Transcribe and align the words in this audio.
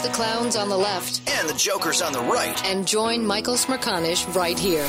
Ditch 0.00 0.08
the 0.08 0.14
clowns 0.14 0.56
on 0.56 0.68
the 0.68 0.76
left 0.76 1.20
And 1.30 1.48
the 1.48 1.54
Joker's 1.54 2.00
on 2.00 2.12
the 2.12 2.20
right. 2.20 2.64
and 2.64 2.86
join 2.86 3.26
Michael 3.26 3.54
Smerconish 3.54 4.34
right 4.34 4.58
here 4.58 4.86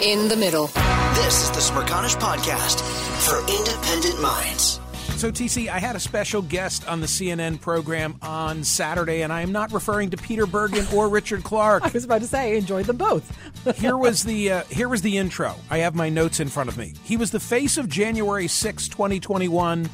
in 0.00 0.28
the 0.28 0.36
middle. 0.36 0.66
This 1.14 1.42
is 1.42 1.50
the 1.50 1.60
Smerconish 1.60 2.16
Podcast 2.16 2.80
for 3.26 3.40
independent 3.50 4.20
minds. 4.20 4.80
So, 5.16 5.30
TC, 5.30 5.68
I 5.68 5.78
had 5.78 5.96
a 5.96 6.00
special 6.00 6.42
guest 6.42 6.86
on 6.88 7.00
the 7.00 7.06
CNN 7.06 7.60
program 7.60 8.16
on 8.22 8.64
Saturday, 8.64 9.22
and 9.22 9.32
I 9.32 9.42
am 9.42 9.52
not 9.52 9.72
referring 9.72 10.10
to 10.10 10.16
Peter 10.16 10.46
Bergen 10.46 10.86
or 10.94 11.08
Richard 11.08 11.44
Clarke. 11.44 11.82
I 11.86 11.90
was 11.90 12.04
about 12.04 12.20
to 12.22 12.26
say, 12.26 12.52
I 12.52 12.56
enjoyed 12.56 12.86
them 12.86 12.96
both. 12.96 13.30
here 13.76 13.96
was 13.96 14.24
the 14.24 14.52
uh, 14.52 14.62
here 14.64 14.88
was 14.88 15.02
the 15.02 15.18
intro. 15.18 15.54
I 15.70 15.78
have 15.78 15.94
my 15.94 16.08
notes 16.08 16.40
in 16.40 16.48
front 16.48 16.68
of 16.68 16.76
me. 16.76 16.94
He 17.04 17.16
was 17.16 17.30
the 17.30 17.40
face 17.40 17.78
of 17.78 17.88
January 17.88 18.48
6, 18.48 18.88
2021 18.88 19.88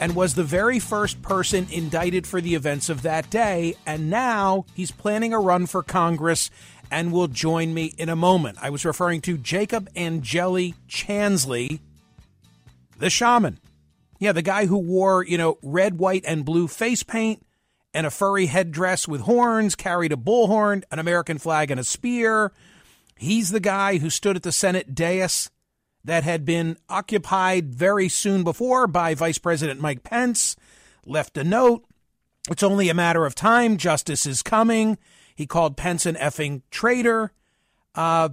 and 0.00 0.14
was 0.14 0.34
the 0.34 0.44
very 0.44 0.78
first 0.78 1.22
person 1.22 1.66
indicted 1.70 2.26
for 2.26 2.40
the 2.40 2.54
events 2.54 2.88
of 2.88 3.02
that 3.02 3.30
day 3.30 3.74
and 3.86 4.10
now 4.10 4.64
he's 4.74 4.90
planning 4.90 5.32
a 5.32 5.38
run 5.38 5.66
for 5.66 5.82
Congress 5.82 6.50
and 6.90 7.12
will 7.12 7.28
join 7.28 7.74
me 7.74 7.94
in 7.98 8.08
a 8.08 8.16
moment. 8.16 8.58
I 8.60 8.70
was 8.70 8.84
referring 8.84 9.20
to 9.22 9.36
Jacob 9.36 9.88
Angeli 9.96 10.74
Chansley, 10.88 11.80
the 12.98 13.10
shaman. 13.10 13.58
Yeah, 14.20 14.32
the 14.32 14.42
guy 14.42 14.66
who 14.66 14.78
wore, 14.78 15.24
you 15.24 15.36
know, 15.36 15.58
red, 15.62 15.98
white, 15.98 16.24
and 16.26 16.44
blue 16.44 16.68
face 16.68 17.02
paint 17.02 17.44
and 17.92 18.06
a 18.06 18.10
furry 18.10 18.46
headdress 18.46 19.06
with 19.06 19.22
horns, 19.22 19.74
carried 19.74 20.12
a 20.12 20.16
bullhorn, 20.16 20.82
an 20.90 20.98
American 20.98 21.38
flag, 21.38 21.70
and 21.70 21.80
a 21.80 21.84
spear. 21.84 22.52
He's 23.16 23.50
the 23.50 23.60
guy 23.60 23.98
who 23.98 24.10
stood 24.10 24.36
at 24.36 24.42
the 24.42 24.52
Senate 24.52 24.94
dais 24.94 25.50
that 26.04 26.24
had 26.24 26.44
been 26.44 26.76
occupied 26.88 27.74
very 27.74 28.08
soon 28.08 28.44
before 28.44 28.86
by 28.86 29.14
Vice 29.14 29.38
President 29.38 29.80
Mike 29.80 30.02
Pence, 30.02 30.56
left 31.06 31.36
a 31.36 31.44
note. 31.44 31.84
It's 32.50 32.62
only 32.62 32.88
a 32.88 32.94
matter 32.94 33.24
of 33.24 33.34
time. 33.34 33.78
Justice 33.78 34.26
is 34.26 34.42
coming. 34.42 34.98
He 35.34 35.46
called 35.46 35.76
Pence 35.76 36.06
an 36.06 36.14
effing 36.16 36.62
traitor. 36.70 37.32
Uh, 37.94 38.30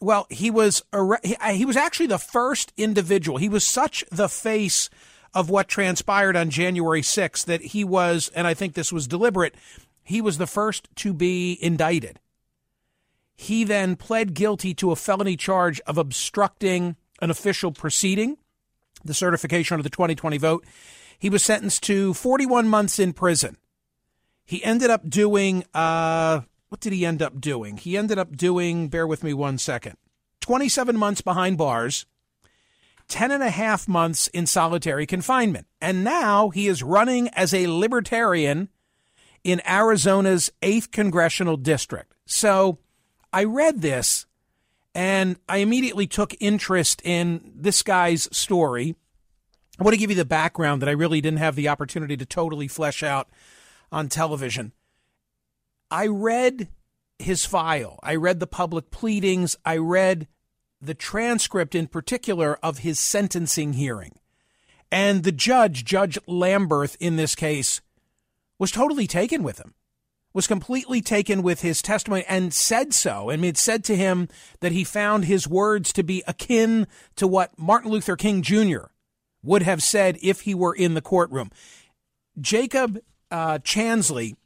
well, 0.00 0.26
he 0.30 0.50
was 0.50 0.82
he 1.24 1.64
was 1.64 1.76
actually 1.76 2.08
the 2.08 2.18
first 2.18 2.72
individual. 2.76 3.38
He 3.38 3.48
was 3.48 3.64
such 3.64 4.04
the 4.10 4.28
face 4.28 4.90
of 5.32 5.48
what 5.48 5.68
transpired 5.68 6.36
on 6.36 6.50
January 6.50 7.02
6th 7.02 7.44
that 7.46 7.62
he 7.62 7.84
was, 7.84 8.30
and 8.34 8.46
I 8.46 8.54
think 8.54 8.74
this 8.74 8.92
was 8.92 9.06
deliberate, 9.06 9.54
he 10.02 10.20
was 10.20 10.38
the 10.38 10.46
first 10.46 10.88
to 10.96 11.14
be 11.14 11.58
indicted. 11.62 12.18
He 13.34 13.64
then 13.64 13.96
pled 13.96 14.34
guilty 14.34 14.74
to 14.74 14.90
a 14.90 14.96
felony 14.96 15.36
charge 15.36 15.80
of 15.86 15.96
obstructing 15.96 16.96
an 17.22 17.30
official 17.30 17.72
proceeding, 17.72 18.36
the 19.02 19.14
certification 19.14 19.78
of 19.78 19.84
the 19.84 19.90
2020 19.90 20.36
vote. 20.36 20.66
He 21.18 21.30
was 21.30 21.42
sentenced 21.42 21.84
to 21.84 22.12
41 22.12 22.68
months 22.68 22.98
in 22.98 23.14
prison. 23.14 23.56
He 24.44 24.62
ended 24.62 24.90
up 24.90 25.08
doing, 25.08 25.64
uh, 25.72 26.40
what 26.68 26.80
did 26.80 26.92
he 26.92 27.06
end 27.06 27.22
up 27.22 27.40
doing? 27.40 27.76
He 27.76 27.96
ended 27.96 28.18
up 28.18 28.36
doing, 28.36 28.88
bear 28.88 29.06
with 29.06 29.22
me 29.22 29.32
one 29.32 29.56
second, 29.56 29.96
27 30.40 30.96
months 30.96 31.20
behind 31.22 31.56
bars, 31.56 32.06
10 33.06 33.30
and 33.30 33.42
a 33.42 33.50
half 33.50 33.86
months 33.86 34.26
in 34.28 34.46
solitary 34.46 35.06
confinement. 35.06 35.66
And 35.80 36.02
now 36.02 36.50
he 36.50 36.66
is 36.66 36.82
running 36.82 37.28
as 37.28 37.54
a 37.54 37.68
libertarian 37.68 38.68
in 39.44 39.62
Arizona's 39.66 40.50
8th 40.60 40.90
congressional 40.90 41.56
district. 41.56 42.14
So 42.26 42.78
I 43.32 43.44
read 43.44 43.80
this 43.80 44.26
and 44.94 45.36
I 45.48 45.58
immediately 45.58 46.06
took 46.06 46.34
interest 46.40 47.00
in 47.04 47.52
this 47.54 47.82
guy's 47.82 48.28
story. 48.36 48.94
I 49.78 49.84
want 49.84 49.94
to 49.94 49.98
give 49.98 50.10
you 50.10 50.16
the 50.16 50.24
background 50.24 50.82
that 50.82 50.88
I 50.88 50.92
really 50.92 51.20
didn't 51.20 51.38
have 51.38 51.56
the 51.56 51.68
opportunity 51.68 52.16
to 52.16 52.26
totally 52.26 52.68
flesh 52.68 53.02
out 53.02 53.28
on 53.90 54.08
television. 54.08 54.72
I 55.90 56.06
read 56.06 56.68
his 57.18 57.44
file, 57.44 57.98
I 58.02 58.16
read 58.16 58.40
the 58.40 58.46
public 58.46 58.90
pleadings, 58.90 59.56
I 59.64 59.76
read 59.76 60.26
the 60.80 60.94
transcript 60.94 61.74
in 61.74 61.86
particular 61.86 62.58
of 62.62 62.78
his 62.78 62.98
sentencing 62.98 63.74
hearing. 63.74 64.18
And 64.90 65.22
the 65.22 65.32
judge, 65.32 65.84
Judge 65.84 66.18
Lamberth, 66.26 66.96
in 67.00 67.16
this 67.16 67.34
case, 67.34 67.80
was 68.58 68.70
totally 68.70 69.06
taken 69.06 69.42
with 69.42 69.58
him 69.58 69.74
was 70.34 70.46
completely 70.46 71.00
taken 71.00 71.42
with 71.42 71.60
his 71.60 71.82
testimony 71.82 72.24
and 72.28 72.54
said 72.54 72.94
so. 72.94 73.30
I 73.30 73.36
mean, 73.36 73.50
it 73.50 73.58
said 73.58 73.84
to 73.84 73.96
him 73.96 74.28
that 74.60 74.72
he 74.72 74.84
found 74.84 75.24
his 75.24 75.46
words 75.46 75.92
to 75.94 76.02
be 76.02 76.22
akin 76.26 76.86
to 77.16 77.26
what 77.26 77.58
Martin 77.58 77.90
Luther 77.90 78.16
King 78.16 78.42
Jr. 78.42 78.86
would 79.42 79.62
have 79.62 79.82
said 79.82 80.18
if 80.22 80.42
he 80.42 80.54
were 80.54 80.74
in 80.74 80.94
the 80.94 81.02
courtroom. 81.02 81.50
Jacob 82.40 82.98
uh, 83.30 83.58
Chansley 83.58 84.36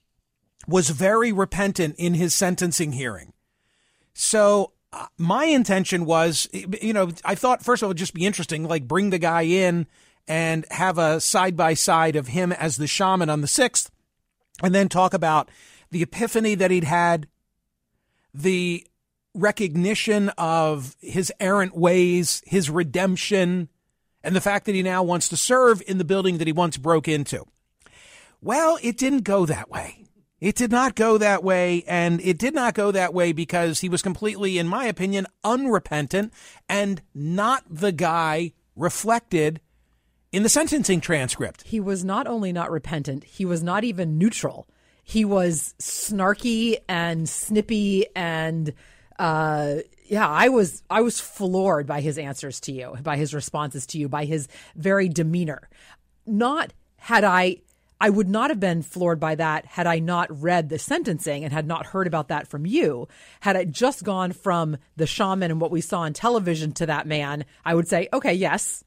was 0.66 0.90
very 0.90 1.32
repentant 1.32 1.94
in 1.98 2.14
his 2.14 2.34
sentencing 2.34 2.92
hearing. 2.92 3.32
So 4.14 4.72
uh, 4.92 5.06
my 5.18 5.44
intention 5.44 6.04
was, 6.04 6.48
you 6.52 6.92
know, 6.92 7.10
I 7.24 7.34
thought 7.34 7.64
first 7.64 7.82
of 7.82 7.86
all, 7.86 7.90
it'd 7.90 7.98
just 7.98 8.14
be 8.14 8.26
interesting, 8.26 8.66
like 8.66 8.88
bring 8.88 9.10
the 9.10 9.18
guy 9.18 9.42
in 9.42 9.86
and 10.26 10.66
have 10.70 10.98
a 10.98 11.20
side 11.20 11.56
by 11.56 11.74
side 11.74 12.16
of 12.16 12.28
him 12.28 12.50
as 12.52 12.76
the 12.76 12.86
shaman 12.86 13.30
on 13.30 13.42
the 13.42 13.46
sixth, 13.46 13.90
and 14.62 14.74
then 14.74 14.88
talk 14.88 15.14
about 15.14 15.50
the 15.90 16.02
epiphany 16.02 16.54
that 16.54 16.70
he'd 16.70 16.84
had, 16.84 17.28
the 18.32 18.86
recognition 19.34 20.30
of 20.38 20.96
his 21.00 21.32
errant 21.40 21.76
ways, 21.76 22.42
his 22.46 22.70
redemption, 22.70 23.68
and 24.22 24.34
the 24.34 24.40
fact 24.40 24.66
that 24.66 24.74
he 24.74 24.82
now 24.82 25.02
wants 25.02 25.28
to 25.28 25.36
serve 25.36 25.82
in 25.86 25.98
the 25.98 26.04
building 26.04 26.38
that 26.38 26.46
he 26.46 26.52
once 26.52 26.76
broke 26.76 27.06
into. 27.06 27.44
Well, 28.40 28.78
it 28.82 28.98
didn't 28.98 29.22
go 29.24 29.46
that 29.46 29.70
way. 29.70 30.06
It 30.40 30.54
did 30.54 30.70
not 30.70 30.94
go 30.94 31.16
that 31.16 31.42
way, 31.42 31.82
and 31.86 32.20
it 32.20 32.36
did 32.36 32.54
not 32.54 32.74
go 32.74 32.90
that 32.90 33.14
way 33.14 33.32
because 33.32 33.80
he 33.80 33.88
was 33.88 34.02
completely, 34.02 34.58
in 34.58 34.68
my 34.68 34.84
opinion, 34.84 35.26
unrepentant 35.42 36.32
and 36.68 37.00
not 37.14 37.64
the 37.70 37.92
guy 37.92 38.52
reflected 38.74 39.60
in 40.32 40.42
the 40.42 40.50
sentencing 40.50 41.00
transcript. 41.00 41.62
He 41.62 41.80
was 41.80 42.04
not 42.04 42.26
only 42.26 42.52
not 42.52 42.70
repentant, 42.70 43.24
he 43.24 43.46
was 43.46 43.62
not 43.62 43.84
even 43.84 44.18
neutral. 44.18 44.68
He 45.08 45.24
was 45.24 45.72
snarky 45.78 46.78
and 46.88 47.28
snippy 47.28 48.06
and 48.16 48.74
uh, 49.20 49.76
yeah, 50.06 50.28
I 50.28 50.48
was 50.48 50.82
I 50.90 51.00
was 51.00 51.20
floored 51.20 51.86
by 51.86 52.00
his 52.00 52.18
answers 52.18 52.58
to 52.62 52.72
you, 52.72 52.96
by 53.04 53.16
his 53.16 53.32
responses 53.32 53.86
to 53.86 53.98
you, 53.98 54.08
by 54.08 54.24
his 54.24 54.48
very 54.74 55.08
demeanor. 55.08 55.68
Not 56.26 56.72
had 56.96 57.22
I 57.22 57.58
I 58.00 58.10
would 58.10 58.28
not 58.28 58.50
have 58.50 58.58
been 58.58 58.82
floored 58.82 59.20
by 59.20 59.36
that 59.36 59.64
had 59.64 59.86
I 59.86 60.00
not 60.00 60.42
read 60.42 60.70
the 60.70 60.78
sentencing 60.78 61.44
and 61.44 61.52
had 61.52 61.68
not 61.68 61.86
heard 61.86 62.08
about 62.08 62.26
that 62.28 62.48
from 62.48 62.66
you. 62.66 63.06
Had 63.38 63.56
I 63.56 63.64
just 63.64 64.02
gone 64.02 64.32
from 64.32 64.76
the 64.96 65.06
shaman 65.06 65.52
and 65.52 65.60
what 65.60 65.70
we 65.70 65.80
saw 65.82 66.00
on 66.00 66.14
television 66.14 66.72
to 66.72 66.86
that 66.86 67.06
man, 67.06 67.44
I 67.64 67.76
would 67.76 67.86
say, 67.86 68.08
okay, 68.12 68.34
yes, 68.34 68.82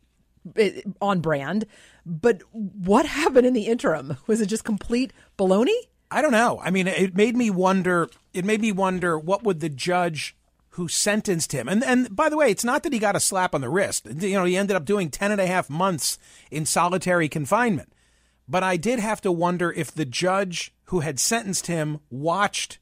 it, 0.55 0.85
on 1.01 1.21
brand. 1.21 1.65
But 2.05 2.41
what 2.51 3.05
happened 3.05 3.47
in 3.47 3.53
the 3.53 3.67
interim? 3.67 4.17
Was 4.27 4.41
it 4.41 4.47
just 4.47 4.65
complete 4.65 5.13
baloney? 5.37 5.79
I 6.11 6.21
don't 6.21 6.31
know. 6.31 6.59
I 6.63 6.71
mean, 6.71 6.87
it 6.87 7.15
made 7.15 7.35
me 7.37 7.49
wonder. 7.49 8.09
It 8.33 8.45
made 8.45 8.61
me 8.61 8.71
wonder 8.71 9.17
what 9.17 9.43
would 9.43 9.59
the 9.59 9.69
judge 9.69 10.35
who 10.71 10.87
sentenced 10.87 11.51
him. 11.51 11.67
And 11.67 11.83
and 11.83 12.15
by 12.15 12.29
the 12.29 12.37
way, 12.37 12.49
it's 12.49 12.63
not 12.63 12.83
that 12.83 12.93
he 12.93 12.99
got 12.99 13.15
a 13.15 13.19
slap 13.19 13.53
on 13.53 13.61
the 13.61 13.69
wrist. 13.69 14.07
You 14.07 14.33
know, 14.33 14.45
he 14.45 14.57
ended 14.57 14.75
up 14.75 14.85
doing 14.85 15.09
10 15.09 15.31
and 15.31 15.41
a 15.41 15.47
half 15.47 15.69
months 15.69 16.17
in 16.49 16.65
solitary 16.65 17.29
confinement. 17.29 17.91
but 18.47 18.63
I 18.63 18.77
did 18.77 18.99
have 18.99 19.21
to 19.21 19.31
wonder 19.31 19.71
if 19.71 19.91
the 19.91 20.05
judge 20.05 20.73
who 20.85 21.01
had 21.01 21.19
sentenced 21.19 21.67
him 21.67 21.99
watched 22.09 22.79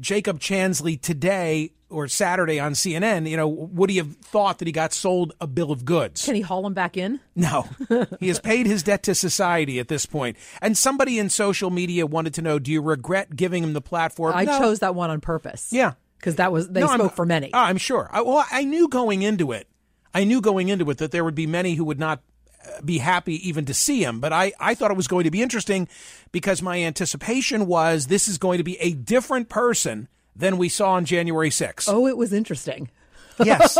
Jacob 0.00 0.40
Chansley 0.40 1.00
today 1.00 1.72
or 1.90 2.08
Saturday 2.08 2.58
on 2.60 2.72
CNN, 2.72 3.28
you 3.28 3.36
know, 3.36 3.48
would 3.48 3.90
he 3.90 3.96
have 3.98 4.16
thought 4.16 4.58
that 4.58 4.66
he 4.68 4.72
got 4.72 4.92
sold 4.92 5.32
a 5.40 5.46
bill 5.46 5.70
of 5.72 5.84
goods? 5.84 6.24
Can 6.24 6.34
he 6.34 6.40
haul 6.40 6.66
him 6.66 6.74
back 6.74 6.96
in? 6.96 7.20
No. 7.36 7.66
he 8.20 8.28
has 8.28 8.38
paid 8.40 8.66
his 8.66 8.82
debt 8.82 9.02
to 9.04 9.14
society 9.14 9.78
at 9.78 9.88
this 9.88 10.06
point. 10.06 10.36
And 10.62 10.76
somebody 10.78 11.18
in 11.18 11.28
social 11.30 11.70
media 11.70 12.06
wanted 12.06 12.34
to 12.34 12.42
know, 12.42 12.58
do 12.58 12.70
you 12.70 12.80
regret 12.80 13.34
giving 13.36 13.62
him 13.62 13.72
the 13.72 13.80
platform? 13.80 14.34
I 14.36 14.44
No. 14.44 14.58
chose 14.58 14.78
that 14.78 14.94
one 14.94 15.10
on 15.10 15.20
purpose. 15.20 15.68
Yeah. 15.72 15.94
Because 16.18 16.36
that 16.36 16.52
was, 16.52 16.68
they 16.68 16.80
No, 16.80 16.88
I'm- 16.88 16.98
spoke 17.00 17.14
for 17.16 17.26
many. 17.26 17.50
Oh, 17.52 17.58
I'm 17.58 17.78
sure. 17.78 18.08
I, 18.12 18.20
well, 18.22 18.44
I 18.50 18.64
knew 18.64 18.88
going 18.88 19.22
into 19.22 19.52
it, 19.52 19.66
I 20.14 20.24
knew 20.24 20.40
going 20.40 20.68
into 20.68 20.88
it 20.90 20.98
that 20.98 21.10
there 21.12 21.24
would 21.24 21.34
be 21.34 21.46
many 21.46 21.74
who 21.74 21.84
would 21.84 21.98
not 21.98 22.20
uh, 22.66 22.82
be 22.84 22.98
happy 22.98 23.48
even 23.48 23.64
to 23.64 23.72
see 23.72 24.04
him. 24.04 24.20
But 24.20 24.32
I, 24.32 24.52
I 24.60 24.74
thought 24.74 24.90
it 24.90 24.96
was 24.96 25.08
going 25.08 25.24
to 25.24 25.30
be 25.30 25.40
interesting 25.40 25.88
because 26.30 26.60
my 26.60 26.82
anticipation 26.82 27.66
was 27.66 28.08
this 28.08 28.28
is 28.28 28.36
going 28.36 28.58
to 28.58 28.64
be 28.64 28.76
a 28.80 28.92
different 28.92 29.48
person 29.48 30.08
than 30.40 30.58
we 30.58 30.68
saw 30.68 30.92
on 30.92 31.04
January 31.04 31.50
6th. 31.50 31.86
oh, 31.88 32.06
it 32.06 32.16
was 32.16 32.32
interesting. 32.32 32.90
Yes. 33.42 33.78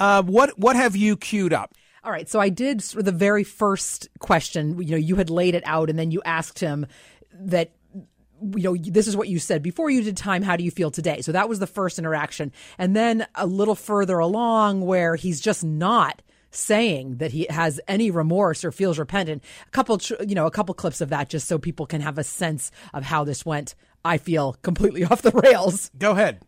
uh, 0.00 0.22
what 0.22 0.58
what 0.58 0.76
have 0.76 0.94
you 0.94 1.16
queued 1.16 1.54
up? 1.54 1.72
All 2.04 2.12
right. 2.12 2.28
So 2.28 2.40
I 2.40 2.50
did 2.50 2.82
sort 2.82 3.00
of 3.00 3.04
the 3.06 3.12
very 3.12 3.42
first 3.42 4.06
question. 4.18 4.82
You 4.82 4.90
know, 4.90 4.96
you 4.98 5.16
had 5.16 5.30
laid 5.30 5.54
it 5.54 5.62
out, 5.64 5.88
and 5.88 5.98
then 5.98 6.10
you 6.10 6.20
asked 6.26 6.58
him 6.58 6.86
that. 7.32 7.72
You 8.54 8.62
know, 8.62 8.76
this 8.76 9.08
is 9.08 9.16
what 9.16 9.28
you 9.28 9.38
said 9.38 9.62
before 9.62 9.88
you 9.90 10.02
did 10.02 10.16
time. 10.16 10.42
How 10.42 10.56
do 10.56 10.62
you 10.62 10.70
feel 10.70 10.90
today? 10.90 11.22
So 11.22 11.32
that 11.32 11.48
was 11.48 11.58
the 11.58 11.66
first 11.66 11.98
interaction, 11.98 12.52
and 12.76 12.94
then 12.94 13.26
a 13.34 13.46
little 13.46 13.74
further 13.74 14.18
along, 14.18 14.82
where 14.82 15.16
he's 15.16 15.40
just 15.40 15.64
not 15.64 16.20
saying 16.50 17.16
that 17.16 17.32
he 17.32 17.46
has 17.50 17.80
any 17.88 18.10
remorse 18.10 18.62
or 18.64 18.70
feels 18.72 18.98
repentant. 18.98 19.42
A 19.66 19.70
couple, 19.70 19.98
you 20.26 20.34
know, 20.34 20.46
a 20.46 20.50
couple 20.50 20.74
clips 20.74 21.00
of 21.00 21.08
that, 21.08 21.30
just 21.30 21.48
so 21.48 21.58
people 21.58 21.86
can 21.86 22.00
have 22.02 22.18
a 22.18 22.24
sense 22.24 22.70
of 22.92 23.04
how 23.04 23.24
this 23.24 23.44
went. 23.46 23.74
I 24.08 24.16
feel 24.16 24.54
completely 24.62 25.04
off 25.10 25.20
the 25.20 25.30
rails. 25.30 25.90
Go 25.98 26.12
ahead. 26.12 26.40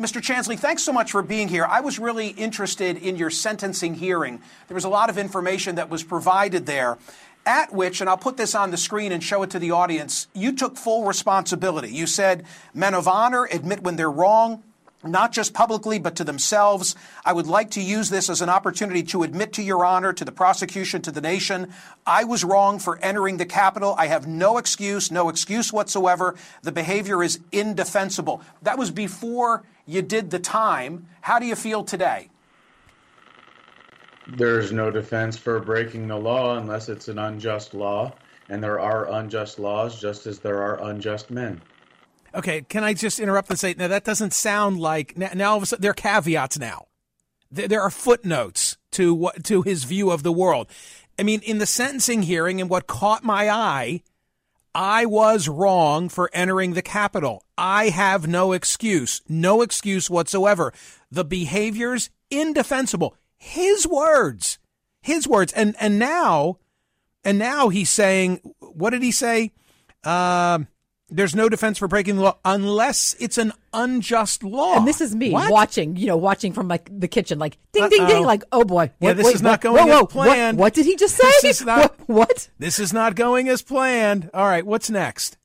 Mr. 0.00 0.22
Chansley, 0.22 0.58
thanks 0.58 0.82
so 0.82 0.92
much 0.92 1.12
for 1.12 1.22
being 1.22 1.48
here. 1.48 1.66
I 1.66 1.80
was 1.80 1.98
really 1.98 2.28
interested 2.28 2.96
in 2.96 3.16
your 3.16 3.28
sentencing 3.28 3.94
hearing. 3.94 4.40
There 4.66 4.74
was 4.74 4.84
a 4.84 4.88
lot 4.88 5.10
of 5.10 5.18
information 5.18 5.74
that 5.74 5.90
was 5.90 6.02
provided 6.02 6.64
there, 6.64 6.96
at 7.44 7.72
which, 7.74 8.00
and 8.00 8.08
I'll 8.08 8.16
put 8.16 8.38
this 8.38 8.54
on 8.54 8.70
the 8.70 8.78
screen 8.78 9.12
and 9.12 9.22
show 9.22 9.42
it 9.42 9.50
to 9.50 9.58
the 9.58 9.72
audience, 9.72 10.28
you 10.32 10.52
took 10.56 10.78
full 10.78 11.04
responsibility. 11.04 11.92
You 11.92 12.06
said 12.06 12.46
men 12.72 12.94
of 12.94 13.06
honor 13.06 13.46
admit 13.52 13.82
when 13.82 13.96
they're 13.96 14.10
wrong. 14.10 14.62
Not 15.04 15.32
just 15.32 15.52
publicly, 15.52 15.98
but 15.98 16.14
to 16.16 16.24
themselves. 16.24 16.94
I 17.24 17.32
would 17.32 17.48
like 17.48 17.70
to 17.72 17.82
use 17.82 18.08
this 18.08 18.30
as 18.30 18.40
an 18.40 18.48
opportunity 18.48 19.02
to 19.04 19.24
admit 19.24 19.52
to 19.54 19.62
your 19.62 19.84
honor, 19.84 20.12
to 20.12 20.24
the 20.24 20.30
prosecution, 20.30 21.02
to 21.02 21.10
the 21.10 21.20
nation. 21.20 21.72
I 22.06 22.22
was 22.24 22.44
wrong 22.44 22.78
for 22.78 22.98
entering 22.98 23.36
the 23.36 23.46
Capitol. 23.46 23.96
I 23.98 24.06
have 24.06 24.28
no 24.28 24.58
excuse, 24.58 25.10
no 25.10 25.28
excuse 25.28 25.72
whatsoever. 25.72 26.36
The 26.62 26.70
behavior 26.70 27.22
is 27.22 27.40
indefensible. 27.50 28.42
That 28.62 28.78
was 28.78 28.92
before 28.92 29.64
you 29.86 30.02
did 30.02 30.30
the 30.30 30.38
time. 30.38 31.08
How 31.22 31.40
do 31.40 31.46
you 31.46 31.56
feel 31.56 31.82
today? 31.82 32.28
There's 34.28 34.70
no 34.70 34.90
defense 34.90 35.36
for 35.36 35.58
breaking 35.58 36.06
the 36.06 36.16
law 36.16 36.56
unless 36.56 36.88
it's 36.88 37.08
an 37.08 37.18
unjust 37.18 37.74
law, 37.74 38.12
and 38.48 38.62
there 38.62 38.78
are 38.78 39.10
unjust 39.10 39.58
laws 39.58 40.00
just 40.00 40.28
as 40.28 40.38
there 40.38 40.62
are 40.62 40.80
unjust 40.84 41.30
men. 41.30 41.60
Okay, 42.34 42.62
can 42.62 42.82
I 42.82 42.94
just 42.94 43.20
interrupt 43.20 43.50
and 43.50 43.58
say, 43.58 43.74
now 43.76 43.88
that 43.88 44.04
doesn't 44.04 44.32
sound 44.32 44.80
like 44.80 45.16
now, 45.18 45.30
now 45.34 45.50
all 45.52 45.56
of 45.58 45.62
a 45.62 45.66
sudden 45.66 45.82
there 45.82 45.90
are 45.90 45.94
caveats 45.94 46.58
now. 46.58 46.86
There, 47.50 47.68
there 47.68 47.82
are 47.82 47.90
footnotes 47.90 48.78
to 48.92 49.14
what 49.14 49.44
to 49.44 49.62
his 49.62 49.84
view 49.84 50.10
of 50.10 50.22
the 50.22 50.32
world. 50.32 50.68
I 51.18 51.24
mean, 51.24 51.40
in 51.40 51.58
the 51.58 51.66
sentencing 51.66 52.22
hearing, 52.22 52.60
and 52.60 52.70
what 52.70 52.86
caught 52.86 53.22
my 53.22 53.50
eye, 53.50 54.02
I 54.74 55.04
was 55.04 55.48
wrong 55.48 56.08
for 56.08 56.30
entering 56.32 56.72
the 56.72 56.82
Capitol. 56.82 57.44
I 57.58 57.90
have 57.90 58.26
no 58.26 58.52
excuse, 58.52 59.20
no 59.28 59.60
excuse 59.60 60.08
whatsoever. 60.08 60.72
The 61.10 61.24
behavior's 61.24 62.08
indefensible. 62.30 63.14
His 63.36 63.86
words, 63.86 64.58
his 65.02 65.28
words, 65.28 65.52
and 65.52 65.76
and 65.78 65.98
now, 65.98 66.58
and 67.24 67.38
now 67.38 67.68
he's 67.68 67.90
saying, 67.90 68.40
what 68.60 68.90
did 68.90 69.02
he 69.02 69.12
say? 69.12 69.52
Um, 70.04 70.68
there's 71.14 71.34
no 71.34 71.48
defense 71.48 71.78
for 71.78 71.86
breaking 71.88 72.16
the 72.16 72.22
law 72.22 72.36
unless 72.44 73.14
it's 73.20 73.38
an 73.38 73.52
unjust 73.72 74.42
law. 74.42 74.76
And 74.76 74.86
this 74.88 75.00
is 75.00 75.14
me 75.14 75.30
What? 75.30 75.50
watching, 75.52 75.96
you 75.96 76.06
know, 76.06 76.16
watching 76.16 76.52
from 76.52 76.68
like 76.68 76.88
the 76.90 77.06
kitchen, 77.08 77.38
like 77.38 77.58
ding, 77.72 77.88
ding, 77.90 78.06
ding, 78.06 78.16
Uh-oh. 78.16 78.22
like 78.22 78.42
oh 78.52 78.64
boy, 78.64 78.90
Yeah, 79.00 79.08
what- 79.10 79.16
this 79.18 79.26
wait, 79.26 79.34
is 79.36 79.42
not 79.42 79.50
what- 79.50 79.60
going 79.60 79.88
whoa, 79.88 80.00
as 80.00 80.06
planned. 80.06 80.58
What, 80.58 80.64
what 80.64 80.74
did 80.74 80.86
he 80.86 80.96
just 80.96 81.16
say? 81.16 81.28
This 81.42 81.60
is 81.60 81.66
not- 81.66 81.98
what, 82.08 82.28
what? 82.28 82.48
This 82.58 82.78
is 82.78 82.92
not 82.92 83.14
going 83.14 83.48
as 83.48 83.62
planned. 83.62 84.30
All 84.34 84.46
right, 84.46 84.64
what's 84.66 84.90
next? 84.90 85.36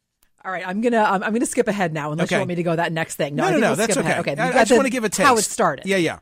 All 0.46 0.52
right, 0.52 0.66
I'm 0.66 0.80
gonna 0.80 1.04
I'm, 1.04 1.22
I'm 1.24 1.34
gonna 1.34 1.46
skip 1.46 1.68
ahead 1.68 1.94
now, 1.94 2.12
unless 2.14 2.28
Okay. 2.30 2.36
you 2.36 2.40
want 2.40 2.48
me 2.50 2.56
to 2.56 2.64
go 2.64 2.76
that 2.76 2.94
next 2.94 3.16
thing. 3.16 3.36
No, 3.36 3.44
No, 3.44 3.48
I 3.48 3.52
no, 3.52 3.54
think 3.56 3.62
no, 3.62 3.68
we'll 3.70 3.76
that's 3.76 3.98
okay. 3.98 4.10
ahead. 4.10 4.20
Okay, 4.22 4.36
I, 4.42 4.48
I 4.62 4.64
just 4.64 4.72
want 4.72 4.86
to 4.86 4.90
give 4.90 5.04
a 5.04 5.10
taste. 5.10 5.28
how 5.28 5.36
it 5.36 5.42
started. 5.42 5.86
Yeah, 5.86 5.98
yeah. 5.98 6.20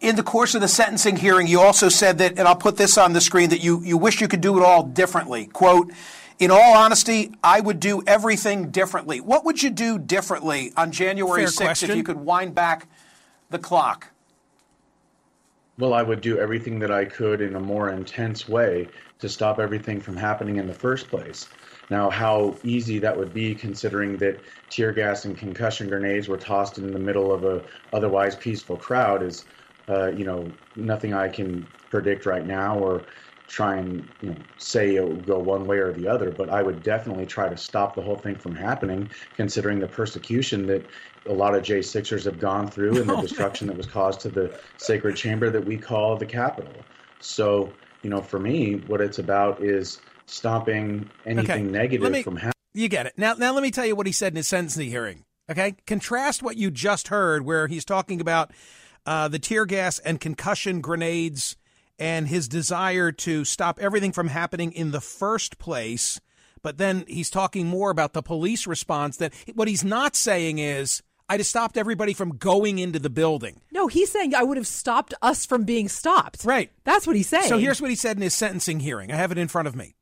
In 0.00 0.16
the 0.16 0.22
course 0.22 0.54
of 0.54 0.62
the 0.62 0.68
sentencing 0.68 1.16
hearing, 1.16 1.46
you 1.46 1.60
also 1.60 1.90
said 1.90 2.16
that, 2.18 2.38
and 2.38 2.48
I'll 2.48 2.56
put 2.56 2.78
this 2.78 2.96
on 2.96 3.12
the 3.12 3.20
screen, 3.20 3.50
that 3.50 3.62
you, 3.62 3.82
you 3.84 3.98
wish 3.98 4.22
you 4.22 4.28
could 4.28 4.40
do 4.40 4.56
it 4.56 4.64
all 4.64 4.82
differently. 4.82 5.44
Quote, 5.48 5.92
in 6.40 6.50
all 6.50 6.74
honesty, 6.74 7.32
I 7.44 7.60
would 7.60 7.78
do 7.78 8.02
everything 8.06 8.70
differently. 8.70 9.20
What 9.20 9.44
would 9.44 9.62
you 9.62 9.70
do 9.70 9.98
differently 9.98 10.72
on 10.76 10.90
January 10.90 11.42
Fair 11.42 11.50
6th 11.50 11.64
question. 11.64 11.90
if 11.90 11.96
you 11.96 12.02
could 12.02 12.16
wind 12.16 12.54
back 12.54 12.88
the 13.50 13.58
clock? 13.58 14.08
Well, 15.78 15.92
I 15.94 16.02
would 16.02 16.22
do 16.22 16.38
everything 16.38 16.78
that 16.80 16.90
I 16.90 17.04
could 17.04 17.40
in 17.40 17.56
a 17.56 17.60
more 17.60 17.90
intense 17.90 18.48
way 18.48 18.88
to 19.18 19.28
stop 19.28 19.58
everything 19.58 20.00
from 20.00 20.16
happening 20.16 20.56
in 20.56 20.66
the 20.66 20.74
first 20.74 21.08
place. 21.08 21.48
Now, 21.90 22.08
how 22.08 22.56
easy 22.62 22.98
that 23.00 23.16
would 23.16 23.34
be, 23.34 23.54
considering 23.54 24.16
that 24.18 24.40
tear 24.70 24.92
gas 24.92 25.24
and 25.26 25.36
concussion 25.36 25.88
grenades 25.88 26.28
were 26.28 26.36
tossed 26.36 26.78
in 26.78 26.92
the 26.92 26.98
middle 26.98 27.32
of 27.32 27.44
a 27.44 27.62
otherwise 27.92 28.36
peaceful 28.36 28.76
crowd, 28.76 29.22
is, 29.22 29.44
uh, 29.88 30.06
you 30.08 30.24
know, 30.24 30.50
nothing 30.76 31.12
I 31.12 31.28
can 31.28 31.66
predict 31.90 32.24
right 32.24 32.46
now 32.46 32.78
or 32.78 33.02
try 33.50 33.76
and 33.76 34.08
you 34.22 34.30
know 34.30 34.36
say 34.58 34.94
it 34.94 35.06
would 35.06 35.26
go 35.26 35.38
one 35.38 35.66
way 35.66 35.78
or 35.78 35.92
the 35.92 36.06
other. 36.06 36.30
But 36.30 36.48
I 36.48 36.62
would 36.62 36.82
definitely 36.82 37.26
try 37.26 37.48
to 37.48 37.56
stop 37.56 37.94
the 37.94 38.02
whole 38.02 38.16
thing 38.16 38.36
from 38.36 38.54
happening, 38.54 39.10
considering 39.36 39.80
the 39.80 39.88
persecution 39.88 40.66
that 40.68 40.86
a 41.26 41.32
lot 41.32 41.54
of 41.54 41.62
J 41.62 41.82
Sixers 41.82 42.24
have 42.24 42.38
gone 42.38 42.68
through 42.68 43.00
and 43.00 43.10
the 43.10 43.16
destruction 43.20 43.66
that 43.66 43.76
was 43.76 43.86
caused 43.86 44.20
to 44.20 44.28
the 44.28 44.58
sacred 44.76 45.16
chamber 45.16 45.50
that 45.50 45.64
we 45.64 45.76
call 45.76 46.16
the 46.16 46.26
Capitol. 46.26 46.72
So, 47.18 47.72
you 48.02 48.10
know, 48.10 48.22
for 48.22 48.38
me, 48.38 48.76
what 48.86 49.00
it's 49.00 49.18
about 49.18 49.62
is 49.62 50.00
stopping 50.26 51.10
anything 51.26 51.72
negative 51.72 52.12
me- 52.12 52.22
from 52.22 52.36
happening. 52.36 52.52
You 52.72 52.88
get 52.88 53.06
it. 53.06 53.14
Now, 53.16 53.34
now 53.34 53.52
let 53.52 53.64
me 53.64 53.72
tell 53.72 53.84
you 53.84 53.96
what 53.96 54.06
he 54.06 54.12
said 54.12 54.32
in 54.32 54.36
his 54.36 54.46
sentencing 54.46 54.88
hearing. 54.88 55.24
Okay, 55.50 55.74
contrast 55.88 56.40
what 56.44 56.56
you 56.56 56.70
just 56.70 57.08
heard, 57.08 57.44
where 57.44 57.66
he's 57.66 57.84
talking 57.84 58.20
about 58.20 58.52
uh, 59.04 59.26
the 59.26 59.40
tear 59.40 59.66
gas 59.66 59.98
and 59.98 60.20
concussion 60.20 60.80
grenades 60.80 61.56
and 62.00 62.26
his 62.26 62.48
desire 62.48 63.12
to 63.12 63.44
stop 63.44 63.78
everything 63.78 64.10
from 64.10 64.28
happening 64.28 64.72
in 64.72 64.90
the 64.90 65.00
first 65.00 65.58
place. 65.58 66.18
But 66.62 66.78
then 66.78 67.04
he's 67.06 67.30
talking 67.30 67.66
more 67.66 67.90
about 67.90 68.14
the 68.14 68.22
police 68.22 68.66
response. 68.66 69.18
That 69.18 69.32
what 69.54 69.68
he's 69.68 69.84
not 69.84 70.16
saying 70.16 70.58
is, 70.58 71.02
I'd 71.28 71.40
have 71.40 71.46
stopped 71.46 71.76
everybody 71.76 72.12
from 72.12 72.36
going 72.36 72.80
into 72.80 72.98
the 72.98 73.08
building." 73.10 73.60
No, 73.70 73.86
he's 73.86 74.10
saying 74.10 74.34
I 74.34 74.42
would 74.42 74.56
have 74.56 74.66
stopped 74.66 75.14
us 75.22 75.46
from 75.46 75.62
being 75.62 75.88
stopped. 75.88 76.44
Right. 76.44 76.72
That's 76.84 77.06
what 77.06 77.16
he's 77.16 77.28
saying. 77.28 77.48
So 77.48 77.58
here's 77.58 77.80
what 77.80 77.90
he 77.90 77.96
said 77.96 78.16
in 78.16 78.22
his 78.22 78.34
sentencing 78.34 78.80
hearing. 78.80 79.12
I 79.12 79.16
have 79.16 79.30
it 79.30 79.38
in 79.38 79.48
front 79.48 79.68
of 79.68 79.76
me. 79.76 79.94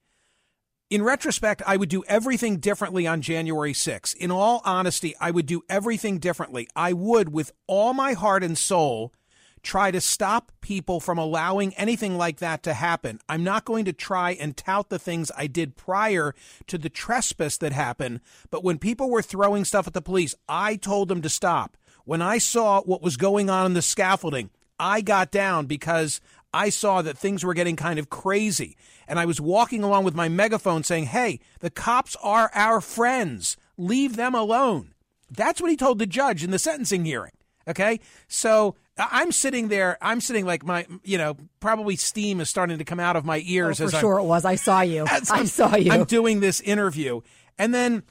In 0.90 1.02
retrospect, 1.02 1.62
I 1.67 1.76
would 1.76 1.90
do 1.90 2.02
everything 2.05 2.61
differently 2.61 3.07
on 3.07 3.21
January 3.21 3.75
6th. 3.75 4.14
In 4.14 4.31
all 4.31 4.62
honesty, 4.64 5.14
I 5.21 5.31
would 5.31 5.45
do 5.45 5.62
everything 5.69 6.19
differently. 6.19 6.67
I 6.75 6.95
would, 6.95 7.31
with 7.31 7.52
all 7.67 7.93
my 7.93 8.14
heart 8.14 8.43
and 8.43 8.57
soul, 8.57 9.12
try 9.62 9.90
to 9.90 10.00
stop 10.00 10.52
people 10.60 11.00
from 11.00 11.18
allowing 11.18 11.74
anything 11.74 12.16
like 12.16 12.38
that 12.38 12.62
to 12.64 12.74
happen. 12.74 13.20
I'm 13.28 13.44
not 13.44 13.64
going 13.64 13.84
to 13.86 13.92
try 13.92 14.32
and 14.32 14.56
tout 14.56 14.88
the 14.88 14.98
things 14.98 15.30
I 15.36 15.46
did 15.46 15.76
prior 15.76 16.34
to 16.66 16.78
the 16.78 16.88
trespass 16.88 17.56
that 17.58 17.72
happened, 17.72 18.20
but 18.50 18.64
when 18.64 18.78
people 18.78 19.10
were 19.10 19.22
throwing 19.22 19.64
stuff 19.64 19.86
at 19.86 19.94
the 19.94 20.02
police, 20.02 20.34
I 20.48 20.76
told 20.76 21.08
them 21.08 21.22
to 21.22 21.28
stop. 21.28 21.76
When 22.04 22.22
I 22.22 22.38
saw 22.38 22.80
what 22.82 23.02
was 23.02 23.16
going 23.16 23.50
on 23.50 23.66
in 23.66 23.74
the 23.74 23.82
scaffolding, 23.82 24.50
I 24.78 25.00
got 25.00 25.30
down 25.30 25.66
because 25.66 26.20
I 26.52 26.70
saw 26.70 27.02
that 27.02 27.18
things 27.18 27.44
were 27.44 27.54
getting 27.54 27.76
kind 27.76 27.98
of 27.98 28.08
crazy. 28.08 28.76
And 29.06 29.18
I 29.18 29.26
was 29.26 29.40
walking 29.40 29.82
along 29.82 30.04
with 30.04 30.14
my 30.14 30.28
megaphone 30.28 30.82
saying, 30.82 31.06
Hey, 31.06 31.40
the 31.60 31.70
cops 31.70 32.16
are 32.22 32.50
our 32.54 32.80
friends. 32.80 33.56
Leave 33.76 34.16
them 34.16 34.34
alone. 34.34 34.94
That's 35.30 35.60
what 35.60 35.70
he 35.70 35.76
told 35.76 35.98
the 35.98 36.06
judge 36.06 36.42
in 36.42 36.50
the 36.50 36.58
sentencing 36.58 37.04
hearing. 37.04 37.32
Okay. 37.68 38.00
So 38.28 38.76
I'm 38.99 39.31
sitting 39.33 39.69
there, 39.69 39.97
I'm 40.02 40.21
sitting 40.21 40.45
like 40.45 40.64
my, 40.64 40.87
you 41.05 41.19
know, 41.19 41.37
probably 41.61 41.95
steam 41.97 42.40
is 42.40 42.50
starting 42.50 42.78
to 42.78 42.85
come 42.85 42.99
out 42.99 43.14
of 43.17 43.25
my 43.25 43.38
Oh, 43.38 43.43
ears 43.47 43.78
for 43.78 43.85
as 43.85 43.95
I'm 43.95 44.00
sure 44.00 44.19
it 44.19 44.25
was. 44.25 44.45
I 44.45 44.57
saw 44.57 44.81
you. 44.81 45.05
I 45.09 45.21
I'm- 45.31 45.47
saw 45.47 45.76
you. 45.76 45.93
I'm 45.93 46.05
doing 46.05 46.40
this 46.40 46.61
interview. 46.61 47.21
And 47.59 47.73
then 47.73 48.02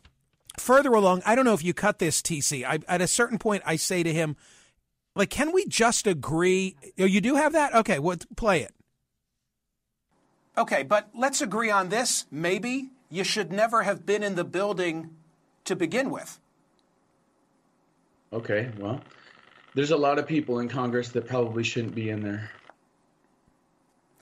further 0.58 0.92
along, 0.94 1.24
I 1.26 1.36
don't 1.36 1.46
know 1.46 1.54
if 1.54 1.64
you 1.64 1.74
cut 1.74 2.00
this, 2.00 2.22
TC. 2.22 2.64
I, 2.66 2.80
at 2.88 3.02
a 3.02 3.08
certain 3.08 3.38
point, 3.38 3.64
I 3.66 3.76
say 3.76 4.02
to 4.04 4.14
him, 4.14 4.36
like, 5.16 5.30
can 5.30 5.52
we 5.52 5.66
just 5.66 6.08
agree? 6.08 6.76
Oh, 7.00 7.06
You 7.06 7.22
do 7.22 7.36
have 7.36 7.54
that? 7.54 7.74
Okay, 7.76 8.00
well, 8.00 8.18
play 8.36 8.62
it. 8.62 8.74
Okay, 10.58 10.84
but 10.84 11.10
let's 11.14 11.42
agree 11.42 11.70
on 11.70 11.90
this. 11.90 12.26
Maybe 12.32 12.90
you 13.10 13.24
should 13.24 13.52
never 13.52 13.84
have 13.84 14.06
been 14.06 14.24
in 14.24 14.36
the 14.36 14.44
building 14.44 15.10
to 15.66 15.76
begin 15.76 16.10
with. 16.10 16.40
Okay, 18.34 18.70
well, 18.78 19.02
there's 19.78 19.92
a 19.92 19.98
lot 19.98 20.18
of 20.18 20.26
people 20.26 20.60
in 20.60 20.68
Congress 20.68 21.10
that 21.10 21.28
probably 21.28 21.64
shouldn't 21.64 21.94
be 21.94 22.10
in 22.10 22.24
there. 22.24 22.50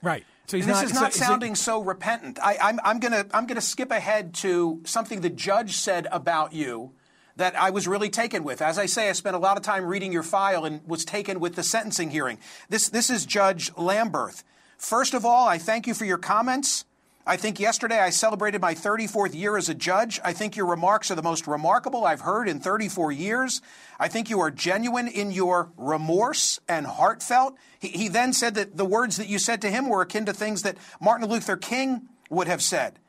Right. 0.02 0.22
So 0.46 0.58
he's 0.58 0.66
this 0.66 0.76
not, 0.76 0.84
is 0.84 0.92
not 0.92 1.00
so- 1.00 1.08
is 1.08 1.16
it- 1.16 1.18
sounding 1.18 1.54
so 1.54 1.82
repentant. 1.82 2.38
I, 2.42 2.58
I'm, 2.62 2.78
I'm 2.84 3.00
gonna 3.00 3.24
I'm 3.32 3.46
gonna 3.46 3.62
skip 3.62 3.90
ahead 3.90 4.34
to 4.34 4.82
something 4.84 5.22
the 5.22 5.30
judge 5.30 5.74
said 5.76 6.06
about 6.12 6.52
you 6.52 6.92
that 7.36 7.56
I 7.56 7.70
was 7.70 7.88
really 7.88 8.10
taken 8.10 8.44
with. 8.44 8.60
As 8.60 8.78
I 8.78 8.84
say, 8.84 9.08
I 9.08 9.12
spent 9.12 9.34
a 9.34 9.38
lot 9.38 9.56
of 9.56 9.62
time 9.62 9.86
reading 9.86 10.12
your 10.12 10.22
file 10.22 10.66
and 10.66 10.86
was 10.86 11.04
taken 11.06 11.40
with 11.40 11.54
the 11.54 11.62
sentencing 11.62 12.10
hearing. 12.10 12.38
This 12.68 12.90
this 12.90 13.08
is 13.08 13.24
Judge 13.24 13.72
Lamberth. 13.76 14.44
First 14.76 15.14
of 15.14 15.24
all, 15.24 15.48
I 15.48 15.56
thank 15.56 15.86
you 15.86 15.94
for 15.94 16.04
your 16.04 16.18
comments. 16.18 16.84
I 17.28 17.36
think 17.36 17.58
yesterday 17.58 17.98
I 17.98 18.10
celebrated 18.10 18.60
my 18.60 18.74
34th 18.74 19.34
year 19.34 19.56
as 19.56 19.68
a 19.68 19.74
judge. 19.74 20.20
I 20.24 20.32
think 20.32 20.56
your 20.56 20.66
remarks 20.66 21.10
are 21.10 21.16
the 21.16 21.22
most 21.22 21.48
remarkable 21.48 22.04
I've 22.04 22.20
heard 22.20 22.48
in 22.48 22.60
34 22.60 23.10
years. 23.10 23.60
I 23.98 24.06
think 24.06 24.30
you 24.30 24.38
are 24.38 24.50
genuine 24.52 25.08
in 25.08 25.32
your 25.32 25.72
remorse 25.76 26.60
and 26.68 26.86
heartfelt. 26.86 27.56
He, 27.80 27.88
he 27.88 28.08
then 28.08 28.32
said 28.32 28.54
that 28.54 28.76
the 28.76 28.84
words 28.84 29.16
that 29.16 29.26
you 29.26 29.40
said 29.40 29.60
to 29.62 29.70
him 29.70 29.88
were 29.88 30.02
akin 30.02 30.26
to 30.26 30.32
things 30.32 30.62
that 30.62 30.76
Martin 31.00 31.28
Luther 31.28 31.56
King 31.56 32.02
would 32.30 32.46
have 32.46 32.62
said. 32.62 33.00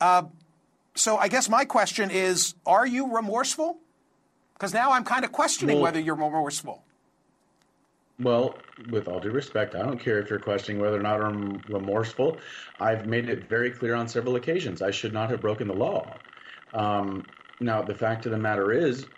Uh, 0.00 0.22
so 0.94 1.18
I 1.18 1.28
guess 1.28 1.50
my 1.50 1.66
question 1.66 2.10
is 2.10 2.54
are 2.64 2.86
you 2.86 3.14
remorseful? 3.14 3.78
Because 4.54 4.72
now 4.72 4.92
I'm 4.92 5.04
kind 5.04 5.26
of 5.26 5.32
questioning 5.32 5.76
Well- 5.76 5.82
whether 5.84 6.00
you're 6.00 6.14
remorseful. 6.14 6.84
Well, 8.18 8.66
with 8.76 9.06
all 9.08 9.20
due 9.20 9.30
respect, 9.30 9.74
I 9.74 9.82
don't 9.82 9.98
care 10.00 10.18
if 10.18 10.30
you're 10.30 10.38
questioning 10.40 10.80
whether 10.80 10.98
or 10.98 11.02
not 11.02 11.20
I'm 11.20 11.62
remorseful. 11.66 12.40
I've 12.78 13.06
made 13.06 13.28
it 13.28 13.48
very 13.48 13.70
clear 13.70 13.94
on 13.94 14.08
several 14.08 14.36
occasions 14.36 14.82
I 14.82 14.90
should 14.90 15.12
not 15.12 15.30
have 15.30 15.40
broken 15.40 15.68
the 15.68 15.74
law. 15.74 16.22
Um, 16.72 17.26
now, 17.60 17.82
the 17.82 17.94
fact 17.94 18.26
of 18.26 18.32
the 18.32 18.38
matter 18.38 18.72
is, 18.72 19.08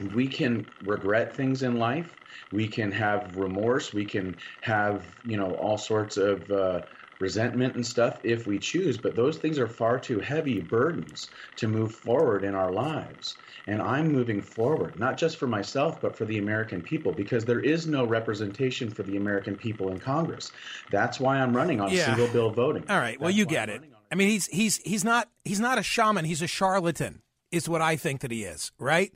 we 0.00 0.28
can 0.28 0.66
regret 0.80 1.34
things 1.36 1.62
in 1.62 1.76
life. 1.76 2.16
We 2.50 2.68
can 2.68 2.92
have 2.92 3.36
remorse. 3.36 3.92
We 3.92 4.06
can 4.06 4.36
have, 4.60 5.04
you 5.24 5.36
know, 5.36 5.54
all 5.54 5.78
sorts 5.78 6.16
of 6.16 6.50
uh, 6.50 6.82
resentment 7.20 7.74
and 7.76 7.86
stuff 7.86 8.18
if 8.24 8.46
we 8.46 8.58
choose. 8.58 8.98
But 8.98 9.14
those 9.14 9.36
things 9.36 9.58
are 9.58 9.68
far 9.68 9.98
too 9.98 10.18
heavy 10.20 10.60
burdens 10.60 11.28
to 11.56 11.68
move 11.68 11.94
forward 11.94 12.42
in 12.44 12.54
our 12.54 12.72
lives. 12.72 13.36
And 13.66 13.80
I'm 13.80 14.10
moving 14.10 14.40
forward, 14.40 14.98
not 14.98 15.16
just 15.16 15.36
for 15.36 15.46
myself, 15.46 16.00
but 16.00 16.16
for 16.16 16.24
the 16.24 16.38
American 16.38 16.80
people, 16.82 17.12
because 17.12 17.44
there 17.44 17.60
is 17.60 17.86
no 17.86 18.04
representation 18.04 18.90
for 18.90 19.02
the 19.02 19.16
American 19.16 19.54
people 19.54 19.90
in 19.90 20.00
Congress. 20.00 20.50
That's 20.90 21.20
why 21.20 21.38
I'm 21.38 21.54
running 21.54 21.80
on 21.80 21.92
Yeah. 21.92 22.06
single 22.06 22.28
bill 22.28 22.50
voting. 22.50 22.84
All 22.88 22.98
right. 22.98 23.20
Well, 23.20 23.30
you 23.30 23.46
get 23.46 23.68
it. 23.68 23.82
I 24.10 24.16
mean, 24.16 24.28
he's 24.28 24.46
he's 24.46 24.78
he's 24.78 25.04
not 25.04 25.28
he's 25.44 25.60
not 25.60 25.78
a 25.78 25.82
shaman. 25.84 26.24
He's 26.24 26.42
a 26.42 26.48
charlatan. 26.48 27.22
Is 27.52 27.68
what 27.68 27.80
I 27.82 27.96
think 27.96 28.20
that 28.20 28.30
he 28.30 28.44
is. 28.44 28.72
Right. 28.78 29.12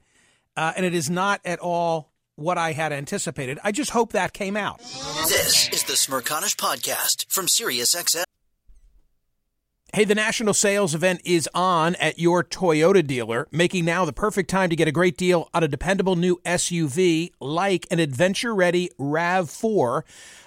Uh, 0.56 0.72
and 0.76 0.84
it 0.86 0.94
is 0.94 1.08
not 1.10 1.40
at 1.44 1.58
all 1.58 2.12
what 2.36 2.58
I 2.58 2.72
had 2.72 2.92
anticipated. 2.92 3.58
I 3.62 3.72
just 3.72 3.90
hope 3.90 4.12
that 4.12 4.32
came 4.32 4.56
out. 4.56 4.78
This 5.28 5.68
is 5.70 5.84
the 5.84 5.94
Smerconish 5.94 6.56
Podcast 6.56 7.26
from 7.28 7.46
SiriusXM. 7.46 8.24
Hey, 9.94 10.04
the 10.04 10.16
national 10.16 10.54
sales 10.54 10.92
event 10.92 11.20
is 11.24 11.48
on 11.54 11.94
at 11.96 12.18
your 12.18 12.42
Toyota 12.42 13.06
dealer, 13.06 13.46
making 13.52 13.84
now 13.84 14.04
the 14.04 14.12
perfect 14.12 14.50
time 14.50 14.68
to 14.70 14.74
get 14.74 14.88
a 14.88 14.92
great 14.92 15.16
deal 15.16 15.48
on 15.54 15.62
a 15.62 15.68
dependable 15.68 16.16
new 16.16 16.40
SUV 16.44 17.30
like 17.38 17.86
an 17.92 18.00
adventure 18.00 18.52
ready 18.56 18.90
RAV4. 18.98 20.02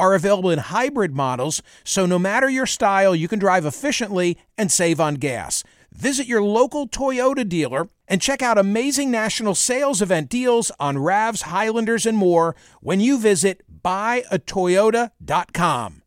are 0.00 0.14
available 0.14 0.50
in 0.50 0.58
hybrid 0.58 1.14
models, 1.14 1.62
so 1.84 2.06
no 2.06 2.18
matter 2.18 2.48
your 2.48 2.66
style, 2.66 3.14
you 3.14 3.28
can 3.28 3.38
drive 3.38 3.66
efficiently 3.66 4.38
and 4.56 4.72
save 4.72 4.98
on 4.98 5.16
gas. 5.16 5.62
Visit 5.92 6.26
your 6.26 6.42
local 6.42 6.88
Toyota 6.88 7.46
dealer 7.46 7.86
and 8.08 8.22
check 8.22 8.40
out 8.42 8.56
amazing 8.56 9.10
national 9.10 9.54
sales 9.54 10.00
event 10.00 10.30
deals 10.30 10.72
on 10.80 10.96
RAVs, 10.96 11.42
Highlanders, 11.42 12.06
and 12.06 12.16
more 12.16 12.56
when 12.80 13.00
you 13.00 13.18
visit 13.18 13.60
buyatoyota.com. 13.84 16.02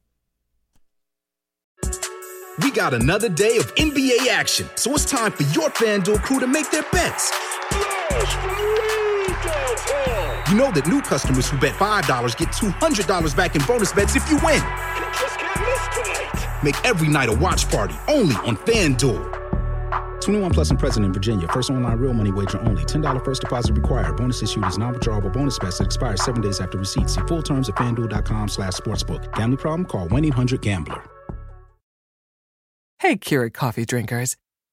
We 2.62 2.69
got 2.71 2.93
another 2.93 3.29
day 3.29 3.57
of 3.57 3.73
NBA 3.75 4.27
action, 4.27 4.69
so 4.75 4.93
it's 4.93 5.05
time 5.05 5.31
for 5.31 5.43
your 5.43 5.69
FanDuel 5.69 6.21
crew 6.23 6.39
to 6.39 6.47
make 6.47 6.69
their 6.71 6.85
bets. 6.91 7.31
You 10.50 10.55
know 10.55 10.71
that 10.71 10.88
new 10.88 11.01
customers 11.01 11.50
who 11.50 11.57
bet 11.57 11.73
$5 11.75 12.38
get 12.38 12.50
$200 12.50 13.35
back 13.35 13.55
in 13.55 13.62
bonus 13.65 13.93
bets 13.93 14.15
if 14.15 14.29
you 14.29 14.35
win. 14.43 14.55
You 14.55 15.07
just 15.19 15.39
can't 15.39 15.59
miss 15.62 15.88
tonight. 15.95 16.63
Make 16.63 16.75
every 16.85 17.07
night 17.07 17.29
a 17.29 17.33
watch 17.33 17.69
party 17.69 17.95
only 18.07 18.35
on 18.35 18.57
FanDuel. 18.57 19.39
21 20.21 20.51
plus 20.51 20.69
and 20.69 20.79
present 20.79 21.05
in 21.05 21.13
Virginia. 21.13 21.47
First 21.50 21.69
online 21.69 21.97
real 21.97 22.13
money 22.13 22.31
wager 22.31 22.59
only. 22.62 22.83
$10 22.83 23.23
first 23.23 23.41
deposit 23.41 23.73
required. 23.73 24.15
Bonus 24.17 24.41
issued 24.43 24.65
is 24.65 24.77
non-withdrawable 24.77 25.31
bonus 25.31 25.57
bets 25.59 25.77
that 25.79 25.85
expires 25.85 26.23
seven 26.23 26.41
days 26.41 26.59
after 26.59 26.77
receipt. 26.77 27.09
See 27.09 27.21
full 27.21 27.41
terms 27.41 27.69
at 27.69 27.75
fanduel.com 27.75 28.47
slash 28.50 28.73
sportsbook. 28.73 29.33
Gambling 29.33 29.57
problem? 29.57 29.85
Call 29.85 30.07
1-800-GAMBLER. 30.09 31.03
Hey, 33.00 33.17
Keurig 33.17 33.53
coffee 33.53 33.85
drinkers. 33.85 34.38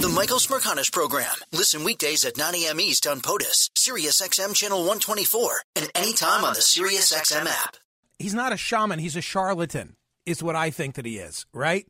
The 0.00 0.08
Michael 0.08 0.38
Smerconish 0.38 0.90
Program. 0.90 1.32
Listen 1.52 1.84
weekdays 1.84 2.24
at 2.24 2.36
9 2.36 2.52
a.m. 2.56 2.80
East 2.80 3.06
on 3.06 3.20
POTUS, 3.20 3.70
SiriusXM 3.76 4.52
Channel 4.52 4.78
124, 4.78 5.62
and 5.76 5.88
anytime 5.94 6.44
on 6.44 6.52
the 6.52 6.58
SiriusXM 6.58 7.46
app. 7.46 7.76
He's 8.18 8.34
not 8.34 8.52
a 8.52 8.56
shaman, 8.56 8.98
he's 8.98 9.14
a 9.14 9.20
charlatan, 9.20 9.94
is 10.26 10.42
what 10.42 10.56
I 10.56 10.70
think 10.70 10.96
that 10.96 11.06
he 11.06 11.18
is, 11.18 11.46
right? 11.52 11.86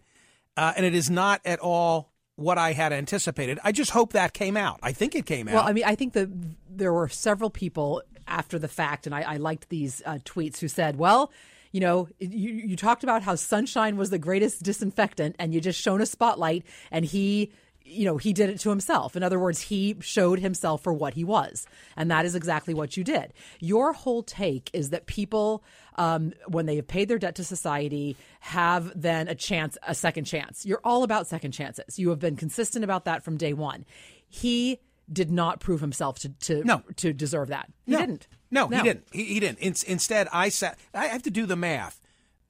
Uh, 0.54 0.74
and 0.76 0.84
it 0.84 0.94
is 0.94 1.08
not 1.08 1.40
at 1.46 1.60
all 1.60 2.12
what 2.36 2.58
I 2.58 2.72
had 2.72 2.92
anticipated. 2.92 3.58
I 3.64 3.72
just 3.72 3.90
hope 3.90 4.12
that 4.12 4.34
came 4.34 4.58
out. 4.58 4.80
I 4.82 4.92
think 4.92 5.14
it 5.14 5.24
came 5.24 5.48
out. 5.48 5.54
Well, 5.54 5.64
I 5.66 5.72
mean, 5.72 5.84
I 5.84 5.94
think 5.94 6.12
that 6.12 6.28
there 6.68 6.92
were 6.92 7.08
several 7.08 7.48
people 7.48 8.02
after 8.28 8.58
the 8.58 8.68
fact, 8.68 9.06
and 9.06 9.14
I, 9.14 9.22
I 9.22 9.36
liked 9.38 9.70
these 9.70 10.02
uh, 10.04 10.18
tweets 10.26 10.58
who 10.58 10.68
said, 10.68 10.96
well, 10.96 11.32
you 11.72 11.80
know, 11.80 12.08
you, 12.18 12.52
you 12.52 12.76
talked 12.76 13.02
about 13.02 13.22
how 13.22 13.34
sunshine 13.34 13.96
was 13.96 14.10
the 14.10 14.18
greatest 14.18 14.62
disinfectant, 14.62 15.36
and 15.38 15.54
you 15.54 15.60
just 15.60 15.80
shone 15.80 16.00
a 16.00 16.06
spotlight, 16.06 16.64
and 16.90 17.04
he, 17.04 17.50
you 17.84 18.06
know, 18.06 18.16
he 18.16 18.32
did 18.32 18.48
it 18.48 18.58
to 18.60 18.70
himself. 18.70 19.14
In 19.14 19.22
other 19.22 19.38
words, 19.38 19.60
he 19.60 19.96
showed 20.00 20.38
himself 20.38 20.82
for 20.82 20.92
what 20.92 21.14
he 21.14 21.22
was. 21.22 21.66
And 21.96 22.10
that 22.10 22.24
is 22.24 22.34
exactly 22.34 22.72
what 22.72 22.96
you 22.96 23.04
did. 23.04 23.32
Your 23.60 23.92
whole 23.92 24.22
take 24.22 24.70
is 24.72 24.90
that 24.90 25.06
people, 25.06 25.62
um, 25.96 26.32
when 26.48 26.64
they 26.66 26.76
have 26.76 26.86
paid 26.86 27.08
their 27.08 27.18
debt 27.18 27.34
to 27.36 27.44
society, 27.44 28.16
have 28.40 28.90
then 29.00 29.28
a 29.28 29.34
chance, 29.34 29.76
a 29.86 29.94
second 29.94 30.24
chance. 30.24 30.64
You're 30.64 30.80
all 30.82 31.02
about 31.02 31.26
second 31.26 31.52
chances. 31.52 31.98
You 31.98 32.08
have 32.08 32.18
been 32.18 32.36
consistent 32.36 32.84
about 32.84 33.04
that 33.04 33.22
from 33.22 33.36
day 33.36 33.52
one. 33.52 33.84
He 34.28 34.80
did 35.12 35.30
not 35.30 35.60
prove 35.60 35.82
himself 35.82 36.18
to 36.20 36.30
to, 36.30 36.64
No. 36.64 36.82
to 36.96 37.12
deserve 37.12 37.48
that. 37.48 37.70
He 37.84 37.92
no. 37.92 37.98
didn't. 37.98 38.26
No, 38.50 38.68
he 38.68 38.82
didn't. 38.82 39.04
He, 39.12 39.24
he 39.24 39.40
didn't. 39.40 39.58
In, 39.58 39.74
instead, 39.86 40.28
I 40.32 40.48
sat. 40.48 40.78
I 40.94 41.08
have 41.08 41.22
to 41.24 41.30
do 41.30 41.44
the 41.44 41.56
math. 41.56 42.00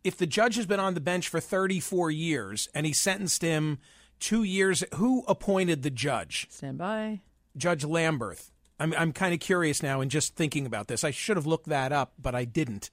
If 0.04 0.16
the 0.16 0.26
judge 0.26 0.54
has 0.56 0.66
been 0.66 0.78
on 0.78 0.94
the 0.94 1.00
bench 1.00 1.28
for 1.28 1.40
34 1.40 2.10
years 2.12 2.68
and 2.74 2.86
he 2.86 2.92
sentenced 2.92 3.42
him 3.42 3.78
two 4.20 4.42
years, 4.42 4.84
who 4.94 5.24
appointed 5.28 5.82
the 5.82 5.90
judge? 5.90 6.46
Stand 6.50 6.78
by. 6.78 7.20
Judge 7.56 7.84
Lamberth. 7.84 8.50
I'm 8.80 8.92
I'm 8.94 9.12
kind 9.12 9.32
of 9.32 9.40
curious 9.40 9.82
now 9.82 10.00
and 10.00 10.10
just 10.10 10.34
thinking 10.34 10.66
about 10.66 10.88
this. 10.88 11.04
I 11.04 11.10
should 11.12 11.36
have 11.36 11.46
looked 11.46 11.68
that 11.68 11.92
up, 11.92 12.12
but 12.20 12.34
I 12.34 12.44
didn't. 12.44 12.90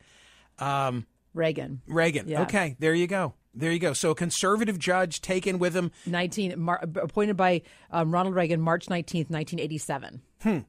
Um, 0.59 1.07
Reagan. 1.33 1.81
Reagan. 1.87 2.27
Yeah. 2.27 2.41
Okay, 2.43 2.75
there 2.79 2.93
you 2.93 3.07
go. 3.07 3.33
There 3.53 3.71
you 3.71 3.79
go. 3.79 3.93
So 3.93 4.11
a 4.11 4.15
conservative 4.15 4.77
judge 4.79 5.19
taken 5.21 5.59
with 5.59 5.75
him. 5.75 5.91
19 6.05 6.57
Mar- 6.59 6.79
appointed 6.83 7.35
by 7.35 7.63
um, 7.89 8.13
Ronald 8.13 8.35
Reagan 8.35 8.61
March 8.61 8.85
19th, 8.85 9.29
1987. 9.29 10.21
Hmm. 10.43 10.59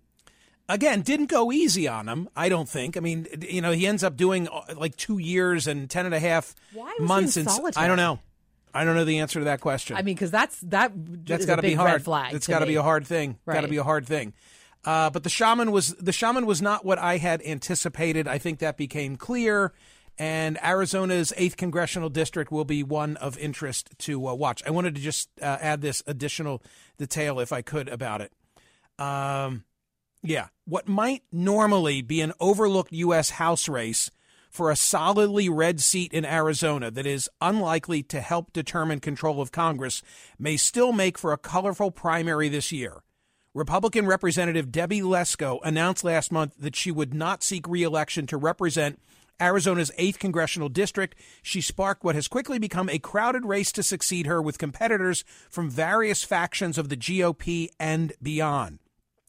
again, 0.69 1.03
didn't 1.03 1.27
go 1.27 1.53
easy 1.53 1.87
on 1.87 2.09
him. 2.09 2.29
I 2.35 2.49
don't 2.49 2.69
think. 2.69 2.97
I 2.97 3.01
mean, 3.01 3.27
you 3.49 3.61
know, 3.61 3.73
he 3.73 3.87
ends 3.87 4.03
up 4.03 4.17
doing 4.17 4.49
uh, 4.49 4.63
like 4.77 4.97
two 4.97 5.19
years 5.19 5.67
and 5.67 5.89
ten 5.91 6.07
and 6.07 6.15
a 6.15 6.19
half 6.21 6.55
Why 6.73 6.97
months. 7.01 7.35
he 7.35 7.43
in 7.43 7.47
in- 7.47 7.53
solitary? 7.53 7.85
I 7.85 7.89
don't 7.89 7.99
know. 7.99 8.19
I 8.75 8.85
don't 8.85 8.95
know 8.95 9.05
the 9.05 9.19
answer 9.19 9.39
to 9.39 9.45
that 9.47 9.61
question. 9.61 9.97
I 9.97 10.03
mean, 10.03 10.15
because 10.15 10.31
that's 10.31 10.59
that. 10.63 10.93
That's 10.95 11.47
got 11.47 11.57
to 11.57 11.63
be 11.63 11.75
hard. 11.75 11.93
Red 11.93 12.05
flag 12.05 12.35
It's 12.35 12.47
to 12.47 12.53
got 12.53 12.61
to 12.61 12.67
be 12.67 12.77
a 12.77 12.83
hard 12.83 13.07
thing. 13.07 13.39
Got 13.47 13.63
to 13.63 13.69
be 13.69 13.77
a 13.77 13.85
hard 13.85 14.07
thing. 14.07 14.33
Uh, 14.85 15.11
but 15.11 15.23
the 15.23 15.31
shaman 15.31 15.71
was 15.71 15.95
the 15.95 16.13
shaman 16.13 16.47
was 16.47 16.61
not 16.61 16.85
what 16.85 16.99
I 16.99 17.19
had 17.19 17.43
anticipated. 17.43 18.27
I 18.27 18.39
think 18.39 18.59
that 18.61 18.77
became 18.77 19.17
clear. 19.17 19.73
And 20.19 20.63
Arizona's 20.63 21.33
eighth 21.37 21.57
congressional 21.57 22.11
district 22.11 22.53
will 22.53 22.67
be 22.67 22.83
one 22.83 23.17
of 23.17 23.39
interest 23.39 23.91
to 24.01 24.29
uh, 24.29 24.35
watch. 24.35 24.63
I 24.67 24.71
wanted 24.71 24.95
to 24.97 25.01
just 25.01 25.31
uh, 25.41 25.57
add 25.61 25.81
this 25.81 26.03
additional 26.07 26.63
detail, 26.99 27.41
if 27.41 27.51
I 27.51 27.63
could, 27.63 27.89
about 27.89 28.21
it. 28.21 28.33
Um, 28.99 29.65
yeah, 30.23 30.49
what 30.67 30.87
might 30.87 31.23
normally 31.33 32.03
be 32.03 32.21
an 32.21 32.33
overlooked 32.41 32.93
U.S. 32.93 33.31
House 33.31 33.69
race 33.69 34.11
for 34.53 34.71
a 34.71 34.77
solidly 34.77 35.49
red 35.49 35.81
seat 35.81 36.13
in 36.13 36.27
Arizona 36.27 36.91
that 36.91 37.07
is 37.07 37.29
unlikely 37.41 38.03
to 38.03 38.21
help 38.21 38.53
determine 38.53 39.01
control 39.01 39.41
of 39.41 39.51
Congress 39.51 40.03
may 40.39 40.59
still 40.59 40.93
make 40.93 41.17
for 41.17 41.33
a 41.33 41.39
colorful 41.39 41.91
primary 41.91 42.51
this 42.51 42.71
year. 42.71 43.03
Republican 43.55 44.07
Representative 44.07 44.71
Debbie 44.71 45.01
Lesko 45.01 45.59
announced 45.65 46.05
last 46.05 46.31
month 46.31 46.55
that 46.59 46.77
she 46.77 46.91
would 46.91 47.15
not 47.15 47.43
seek 47.43 47.67
reelection 47.67 48.27
to 48.27 48.37
represent 48.37 49.01
Arizona's 49.41 49.91
8th 49.99 50.19
congressional 50.19 50.69
district. 50.69 51.15
She 51.43 51.63
sparked 51.63 52.05
what 52.05 52.15
has 52.15 52.29
quickly 52.29 52.59
become 52.59 52.91
a 52.91 52.99
crowded 52.99 53.47
race 53.47 53.73
to 53.73 53.83
succeed 53.83 54.27
her 54.27 54.43
with 54.43 54.59
competitors 54.59 55.25
from 55.49 55.71
various 55.71 56.25
factions 56.25 56.77
of 56.77 56.91
the 56.91 56.97
GOP 56.97 57.69
and 57.81 58.13
beyond. 58.23 58.81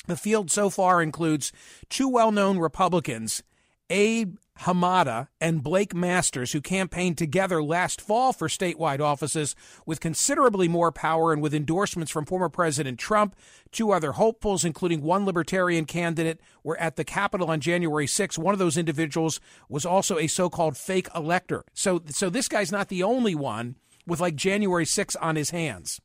The 0.06 0.18
field 0.18 0.52
so 0.52 0.70
far 0.70 1.02
includes 1.02 1.54
two 1.90 2.10
well 2.10 2.34
known 2.34 2.60
Republicans, 2.60 3.42
Abe 3.90 4.36
Hamadeh 4.62 5.28
and 5.42 5.64
Blake 5.64 5.94
Masters, 5.94 6.52
who 6.52 6.62
campaigned 6.62 7.18
together 7.18 7.64
last 7.64 8.00
fall 8.00 8.34
for 8.34 8.48
statewide 8.48 9.00
offices 9.00 9.56
with 9.86 10.00
considerably 10.00 10.68
more 10.68 10.92
power 10.92 11.34
and 11.34 11.42
with 11.42 11.54
endorsements 11.54 12.12
from 12.12 12.26
former 12.26 12.50
President 12.50 13.00
Trump. 13.00 13.36
Two 13.72 13.92
other 13.92 14.14
hopefuls, 14.14 14.64
including 14.64 15.02
one 15.02 15.26
libertarian 15.26 15.86
candidate, 15.86 16.40
were 16.64 16.80
at 16.80 16.96
the 16.96 17.04
Capitol 17.04 17.50
on 17.50 17.60
January 17.60 18.08
6. 18.08 18.38
One 18.38 18.54
of 18.54 18.60
those 18.60 18.78
individuals 18.78 19.40
was 19.68 19.86
also 19.86 20.18
a 20.18 20.28
so 20.28 20.50
called 20.50 20.78
fake 20.78 21.10
elector. 21.16 21.66
So, 21.74 22.02
so 22.10 22.30
this 22.30 22.48
guy's 22.48 22.72
not 22.72 22.90
the 22.90 23.04
only 23.04 23.36
one 23.36 23.76
with 24.06 24.20
like 24.20 24.36
January 24.36 24.86
6 24.86 25.16
on 25.18 25.36
his 25.36 25.50
hands. 25.50 26.00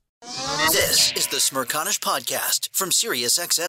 This 0.72 1.12
is 1.12 1.28
the 1.28 1.36
Smerconish 1.36 2.00
Podcast 2.00 2.70
from 2.72 2.90
SiriusXM. 2.90 3.68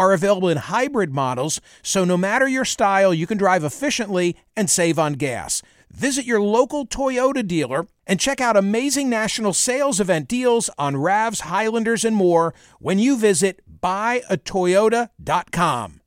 are 0.00 0.12
available 0.14 0.48
in 0.48 0.56
hybrid 0.56 1.12
models, 1.12 1.60
so 1.82 2.06
no 2.06 2.16
matter 2.16 2.48
your 2.48 2.64
style, 2.64 3.12
you 3.12 3.26
can 3.26 3.36
drive 3.36 3.62
efficiently 3.62 4.34
and 4.56 4.70
save 4.70 4.98
on 4.98 5.12
gas. 5.12 5.60
Visit 5.90 6.24
your 6.24 6.40
local 6.40 6.86
Toyota 6.86 7.46
dealer 7.46 7.86
and 8.06 8.18
check 8.18 8.40
out 8.40 8.56
amazing 8.56 9.10
national 9.10 9.52
sales 9.52 10.00
event 10.00 10.26
deals 10.26 10.70
on 10.78 10.94
RAVs, 10.94 11.42
Highlanders, 11.42 12.02
and 12.02 12.16
more 12.16 12.54
when 12.78 12.98
you 12.98 13.18
visit 13.18 13.60
buyatoyota.com. 13.82 16.00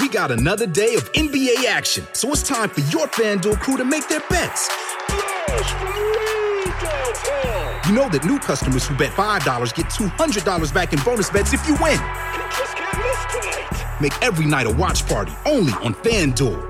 We 0.00 0.08
got 0.08 0.30
another 0.30 0.66
day 0.66 0.94
of 0.96 1.10
NBA 1.12 1.64
action, 1.66 2.06
so 2.12 2.30
it's 2.30 2.42
time 2.42 2.68
for 2.68 2.80
your 2.80 3.06
FanDuel 3.08 3.58
crew 3.60 3.78
to 3.78 3.86
make 3.86 4.06
their 4.08 4.20
bets. 4.28 4.68
You 7.86 7.92
know 7.92 8.08
that 8.10 8.24
new 8.24 8.38
customers 8.38 8.86
who 8.86 8.96
bet 8.96 9.10
$5 9.10 9.74
get 9.74 9.86
$200 9.86 10.72
back 10.72 10.92
in 10.92 11.00
bonus 11.00 11.30
bets 11.30 11.52
if 11.52 11.66
you 11.66 11.74
win. 11.80 11.98
Make 14.00 14.12
every 14.22 14.46
night 14.46 14.66
a 14.66 14.70
watch 14.70 15.06
party 15.08 15.32
only 15.46 15.72
on 15.74 15.94
FanDuel. 15.94 16.68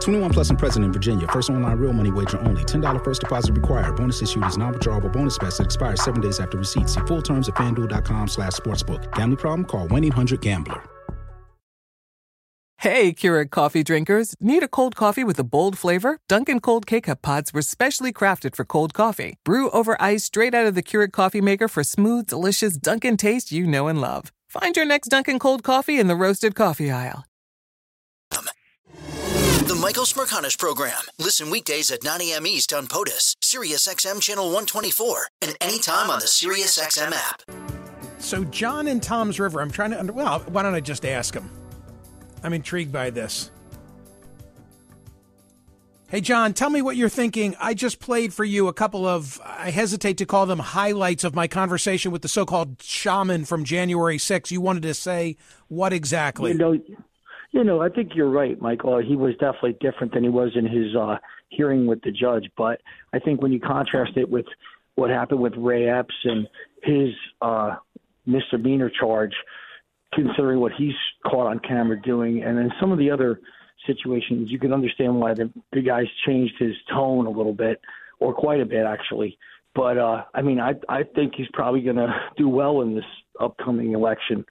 21 0.00 0.30
plus 0.32 0.50
and 0.50 0.58
present 0.58 0.84
in 0.84 0.92
Virginia. 0.92 1.26
First 1.28 1.50
online 1.50 1.78
real 1.78 1.92
money 1.92 2.10
wager 2.10 2.38
only. 2.40 2.64
$10 2.64 3.04
first 3.04 3.20
deposit 3.20 3.52
required. 3.52 3.96
Bonus 3.96 4.22
issued 4.22 4.44
is 4.44 4.56
non-withdrawable 4.56 5.12
bonus 5.12 5.38
bets 5.38 5.58
that 5.58 5.64
expires 5.64 6.02
seven 6.02 6.20
days 6.22 6.40
after 6.40 6.56
receipt. 6.56 6.88
See 6.88 7.00
full 7.00 7.22
terms 7.22 7.48
at 7.48 7.54
fanduel.com 7.54 8.28
slash 8.28 8.52
sportsbook. 8.52 9.12
Gambling 9.12 9.36
problem? 9.36 9.64
Call 9.66 9.88
1-800-GAMBLER. 9.88 10.93
Hey, 12.84 13.14
Keurig 13.14 13.50
coffee 13.50 13.82
drinkers. 13.82 14.34
Need 14.40 14.62
a 14.62 14.68
cold 14.68 14.94
coffee 14.94 15.24
with 15.24 15.38
a 15.38 15.42
bold 15.42 15.78
flavor? 15.78 16.18
Dunkin' 16.28 16.60
Cold 16.60 16.86
K-Cup 16.86 17.22
pods 17.22 17.50
were 17.50 17.62
specially 17.62 18.12
crafted 18.12 18.54
for 18.54 18.66
cold 18.66 18.92
coffee. 18.92 19.36
Brew 19.42 19.70
over 19.70 19.96
ice 19.98 20.24
straight 20.24 20.52
out 20.52 20.66
of 20.66 20.74
the 20.74 20.82
Keurig 20.82 21.10
coffee 21.10 21.40
maker 21.40 21.66
for 21.66 21.82
smooth, 21.82 22.26
delicious 22.26 22.76
Dunkin' 22.76 23.16
taste 23.16 23.50
you 23.50 23.66
know 23.66 23.88
and 23.88 24.02
love. 24.02 24.32
Find 24.50 24.76
your 24.76 24.84
next 24.84 25.08
Dunkin' 25.08 25.38
Cold 25.38 25.62
coffee 25.62 25.98
in 25.98 26.08
the 26.08 26.14
roasted 26.14 26.54
coffee 26.54 26.90
aisle. 26.90 27.24
The 28.30 29.78
Michael 29.80 30.04
Smerconish 30.04 30.58
Program. 30.58 31.00
Listen 31.18 31.48
weekdays 31.48 31.90
at 31.90 32.04
9 32.04 32.20
a.m. 32.20 32.46
East 32.46 32.74
on 32.74 32.86
POTUS, 32.86 33.36
SiriusXM 33.42 34.20
Channel 34.20 34.44
124, 34.44 35.28
and 35.40 35.56
anytime 35.62 36.10
on 36.10 36.18
the 36.18 36.26
SiriusXM 36.26 37.14
app. 37.14 37.40
So, 38.18 38.44
John 38.44 38.88
and 38.88 39.02
Toms 39.02 39.40
River, 39.40 39.62
I'm 39.62 39.70
trying 39.70 39.92
to 39.92 39.98
under. 39.98 40.12
Well, 40.12 40.40
why 40.40 40.62
don't 40.62 40.74
I 40.74 40.80
just 40.80 41.06
ask 41.06 41.32
him? 41.32 41.48
I'm 42.44 42.52
intrigued 42.52 42.92
by 42.92 43.10
this. 43.10 43.50
Hey, 46.08 46.20
John, 46.20 46.52
tell 46.52 46.70
me 46.70 46.82
what 46.82 46.96
you're 46.96 47.08
thinking. 47.08 47.56
I 47.58 47.74
just 47.74 47.98
played 47.98 48.32
for 48.32 48.44
you 48.44 48.68
a 48.68 48.72
couple 48.72 49.06
of, 49.06 49.40
I 49.44 49.70
hesitate 49.70 50.18
to 50.18 50.26
call 50.26 50.46
them 50.46 50.60
highlights 50.60 51.24
of 51.24 51.34
my 51.34 51.48
conversation 51.48 52.12
with 52.12 52.22
the 52.22 52.28
so 52.28 52.44
called 52.44 52.80
shaman 52.82 53.46
from 53.46 53.64
January 53.64 54.18
6th. 54.18 54.52
You 54.52 54.60
wanted 54.60 54.84
to 54.84 54.94
say 54.94 55.36
what 55.68 55.92
exactly? 55.92 56.52
You 56.52 56.58
know, 56.58 56.78
you 57.50 57.64
know, 57.64 57.80
I 57.80 57.88
think 57.88 58.14
you're 58.14 58.30
right, 58.30 58.60
Michael. 58.60 58.98
He 58.98 59.16
was 59.16 59.32
definitely 59.40 59.76
different 59.80 60.12
than 60.12 60.22
he 60.22 60.28
was 60.28 60.50
in 60.54 60.66
his 60.66 60.94
uh, 60.94 61.16
hearing 61.48 61.86
with 61.86 62.02
the 62.02 62.12
judge. 62.12 62.48
But 62.56 62.80
I 63.12 63.18
think 63.18 63.40
when 63.42 63.52
you 63.52 63.58
contrast 63.58 64.12
it 64.16 64.28
with 64.28 64.46
what 64.96 65.10
happened 65.10 65.40
with 65.40 65.54
Ray 65.56 65.88
Epps 65.88 66.14
and 66.24 66.46
his 66.82 67.08
uh, 67.40 67.76
misdemeanor 68.26 68.90
charge, 68.90 69.32
considering 70.14 70.60
what 70.60 70.72
he's 70.72 70.94
caught 71.26 71.46
on 71.46 71.58
camera 71.58 72.00
doing, 72.00 72.42
and 72.42 72.56
then 72.56 72.70
some 72.80 72.92
of 72.92 72.98
the 72.98 73.10
other 73.10 73.40
situations, 73.86 74.50
you 74.50 74.58
can 74.58 74.72
understand 74.72 75.20
why 75.20 75.34
the, 75.34 75.50
the 75.72 75.82
guy's 75.82 76.06
changed 76.26 76.54
his 76.58 76.74
tone 76.92 77.26
a 77.26 77.30
little 77.30 77.52
bit, 77.52 77.80
or 78.20 78.34
quite 78.34 78.60
a 78.60 78.66
bit 78.66 78.86
actually. 78.86 79.38
But 79.74 79.98
uh, 79.98 80.24
I 80.34 80.42
mean, 80.42 80.60
I 80.60 80.74
I 80.88 81.02
think 81.02 81.34
he's 81.36 81.48
probably 81.52 81.82
going 81.82 81.96
to 81.96 82.14
do 82.36 82.48
well 82.48 82.80
in 82.82 82.94
this 82.94 83.04
upcoming 83.40 83.92
election. 83.92 84.44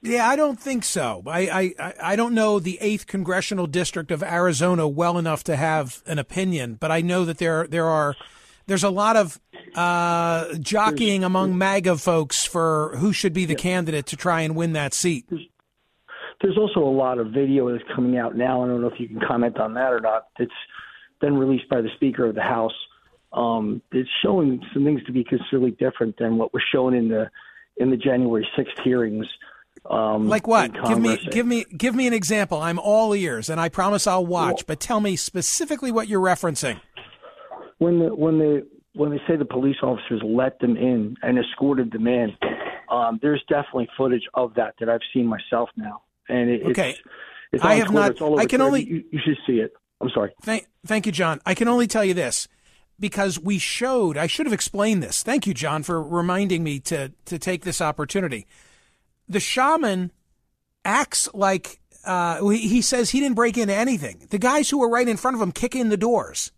Yeah, 0.00 0.28
I 0.28 0.36
don't 0.36 0.60
think 0.60 0.84
so. 0.84 1.24
I, 1.26 1.74
I, 1.80 1.94
I 2.00 2.16
don't 2.16 2.32
know 2.32 2.60
the 2.60 2.78
eighth 2.80 3.08
congressional 3.08 3.66
district 3.66 4.12
of 4.12 4.22
Arizona 4.22 4.86
well 4.86 5.18
enough 5.18 5.42
to 5.44 5.56
have 5.56 6.04
an 6.06 6.20
opinion, 6.20 6.74
but 6.74 6.92
I 6.92 7.00
know 7.00 7.24
that 7.24 7.38
there 7.38 7.66
there 7.66 7.86
are 7.86 8.14
there's 8.66 8.84
a 8.84 8.90
lot 8.90 9.16
of 9.16 9.40
uh, 9.74 10.54
jockeying 10.60 11.24
among 11.24 11.56
MAGA 11.58 11.96
folks 11.98 12.44
for 12.44 12.96
who 12.96 13.12
should 13.12 13.32
be 13.32 13.44
the 13.44 13.54
candidate 13.54 14.06
to 14.06 14.16
try 14.16 14.42
and 14.42 14.54
win 14.56 14.72
that 14.72 14.94
seat. 14.94 15.26
There's 16.40 16.56
also 16.56 16.80
a 16.80 16.90
lot 16.90 17.18
of 17.18 17.28
video 17.32 17.70
that's 17.70 17.84
coming 17.94 18.16
out 18.16 18.36
now. 18.36 18.62
I 18.62 18.68
don't 18.68 18.80
know 18.80 18.88
if 18.88 19.00
you 19.00 19.08
can 19.08 19.20
comment 19.26 19.58
on 19.58 19.74
that 19.74 19.92
or 19.92 20.00
not. 20.00 20.28
It's 20.38 20.52
been 21.20 21.36
released 21.36 21.68
by 21.68 21.80
the 21.80 21.88
Speaker 21.96 22.26
of 22.26 22.34
the 22.36 22.42
House. 22.42 22.74
Um, 23.32 23.82
it's 23.92 24.08
showing 24.22 24.62
some 24.72 24.84
things 24.84 25.02
to 25.04 25.12
be 25.12 25.24
considerably 25.24 25.72
different 25.72 26.16
than 26.18 26.38
what 26.38 26.54
was 26.54 26.62
shown 26.72 26.94
in 26.94 27.08
the 27.08 27.28
in 27.76 27.90
the 27.90 27.96
January 27.96 28.46
6th 28.56 28.82
hearings. 28.82 29.26
Um, 29.88 30.28
Like 30.28 30.46
what? 30.46 30.72
Give 30.86 30.98
me 30.98 31.18
give 31.30 31.46
me 31.46 31.64
give 31.76 31.94
me 31.94 32.06
an 32.06 32.12
example. 32.12 32.60
I'm 32.60 32.78
all 32.78 33.14
ears, 33.14 33.48
and 33.50 33.60
I 33.60 33.68
promise 33.68 34.06
I'll 34.06 34.26
watch. 34.26 34.66
But 34.66 34.80
tell 34.80 35.00
me 35.00 35.16
specifically 35.16 35.90
what 35.92 36.08
you're 36.08 36.20
referencing. 36.24 36.80
when 37.78 37.98
the 38.00 38.14
when 38.14 38.38
the 38.38 38.66
when 38.98 39.10
they 39.10 39.20
say 39.26 39.36
the 39.36 39.44
police 39.44 39.76
officers 39.82 40.20
let 40.24 40.58
them 40.60 40.76
in 40.76 41.16
and 41.22 41.38
escorted 41.38 41.92
them 41.92 42.06
in, 42.06 42.36
um, 42.90 43.18
there's 43.22 43.42
definitely 43.48 43.88
footage 43.96 44.24
of 44.34 44.54
that 44.54 44.74
that 44.80 44.88
I've 44.88 45.00
seen 45.14 45.26
myself 45.26 45.70
now, 45.76 46.02
and 46.28 46.50
it, 46.50 46.62
Okay. 46.66 46.90
it's, 46.90 47.00
it's 47.52 47.64
I 47.64 47.74
have 47.76 47.86
Twitter. 47.86 48.00
not- 48.00 48.10
It's 48.12 48.20
all 48.20 48.32
over 48.32 48.40
I 48.42 48.46
can 48.46 48.58
Twitter. 48.60 48.64
only- 48.64 48.84
You, 48.84 49.04
you 49.12 49.20
should 49.24 49.38
see 49.46 49.60
it. 49.60 49.72
I'm 50.00 50.10
sorry. 50.10 50.32
Thank, 50.42 50.66
thank 50.86 51.06
you, 51.06 51.12
John. 51.12 51.40
I 51.46 51.54
can 51.54 51.66
only 51.68 51.86
tell 51.86 52.04
you 52.04 52.14
this 52.14 52.46
because 53.00 53.38
we 53.40 53.58
showed. 53.58 54.16
I 54.16 54.26
should 54.28 54.46
have 54.46 54.52
explained 54.52 55.02
this. 55.02 55.22
Thank 55.22 55.46
you, 55.46 55.54
John, 55.54 55.82
for 55.82 56.00
reminding 56.02 56.62
me 56.62 56.78
to 56.80 57.12
to 57.24 57.38
take 57.38 57.64
this 57.64 57.80
opportunity. 57.80 58.46
The 59.28 59.40
shaman 59.40 60.12
acts 60.84 61.28
like 61.34 61.80
uh, 62.04 62.44
he 62.48 62.68
he 62.68 62.80
says 62.82 63.10
he 63.10 63.18
didn't 63.20 63.34
break 63.34 63.58
into 63.58 63.74
anything. 63.74 64.26
The 64.30 64.38
guys 64.38 64.70
who 64.70 64.78
were 64.78 64.88
right 64.88 65.08
in 65.08 65.16
front 65.16 65.34
of 65.36 65.42
him 65.42 65.50
kick 65.52 65.74
in 65.74 65.88
the 65.88 65.96
doors. 65.96 66.52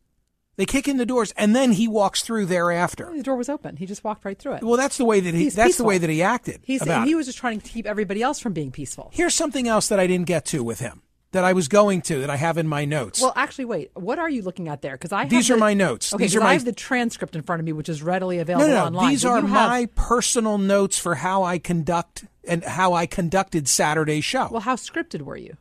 They 0.61 0.67
kick 0.67 0.87
in 0.89 0.99
the 0.99 1.07
doors, 1.07 1.33
and 1.39 1.57
then 1.57 1.73
he 1.73 1.89
walks 1.89 2.21
through 2.23 2.45
thereafter. 2.45 3.11
The 3.17 3.23
door 3.23 3.37
was 3.37 3.49
open. 3.49 3.79
He 3.79 3.87
just 3.87 4.05
walked 4.05 4.27
right 4.27 4.39
through 4.39 4.57
it. 4.57 4.63
Well, 4.63 4.77
that's 4.77 4.99
the 4.99 5.07
way 5.07 5.19
that 5.21 5.33
he. 5.33 5.45
He's 5.45 5.55
that's 5.55 5.69
peaceful. 5.69 5.85
the 5.85 5.89
way 5.89 5.97
that 5.97 6.11
he 6.11 6.23
acted. 6.23 6.61
He's 6.65 6.83
about 6.83 7.07
he 7.07 7.15
was 7.15 7.25
just 7.25 7.39
trying 7.39 7.59
to 7.63 7.67
keep 7.67 7.87
everybody 7.87 8.21
else 8.21 8.39
from 8.41 8.53
being 8.53 8.71
peaceful. 8.71 9.09
Here's 9.15 9.35
something 9.35 9.67
else 9.67 9.89
that 9.89 9.99
I 9.99 10.07
didn't 10.07 10.27
get 10.27 10.45
to 10.47 10.63
with 10.63 10.81
him 10.81 11.01
that 11.33 11.45
I 11.45 11.55
was 11.55 11.67
going 11.67 12.03
to 12.03 12.21
that 12.21 12.29
I 12.29 12.37
have 12.37 12.59
in 12.59 12.69
my 12.69 12.85
notes. 12.85 13.23
Well, 13.23 13.33
actually, 13.37 13.65
wait. 13.65 13.91
What 13.95 14.19
are 14.19 14.29
you 14.29 14.43
looking 14.43 14.69
at 14.69 14.83
there? 14.83 14.97
Because 14.97 15.13
I 15.13 15.21
have 15.23 15.31
These 15.31 15.51
are 15.51 15.57
my 15.57 15.73
notes. 15.73 16.13
Okay, 16.13 16.25
These 16.25 16.37
are 16.37 16.41
'cause 16.41 16.45
I 16.45 16.49
my- 16.49 16.53
have 16.53 16.65
the 16.67 16.73
transcript 16.73 17.35
in 17.35 17.41
front 17.41 17.61
of 17.61 17.65
me, 17.65 17.73
which 17.73 17.89
is 17.89 18.03
readily 18.03 18.39
available 18.39 18.69
no, 18.69 18.75
no. 18.75 18.85
online. 18.85 19.09
These 19.11 19.23
But 19.23 19.29
are 19.31 19.41
you 19.41 19.47
have- 19.47 19.71
my 19.71 19.89
personal 19.95 20.59
notes 20.59 20.99
for 20.99 21.15
how 21.15 21.43
I 21.43 21.59
conduct 21.59 22.25
and 22.47 22.63
how 22.65 22.93
I 22.93 23.07
conducted 23.07 23.67
Saturday's 23.67 24.25
show. 24.27 24.49
Well, 24.51 24.61
how 24.61 24.77
scripted 24.77 25.23
were 25.23 25.39
you? 25.39 25.57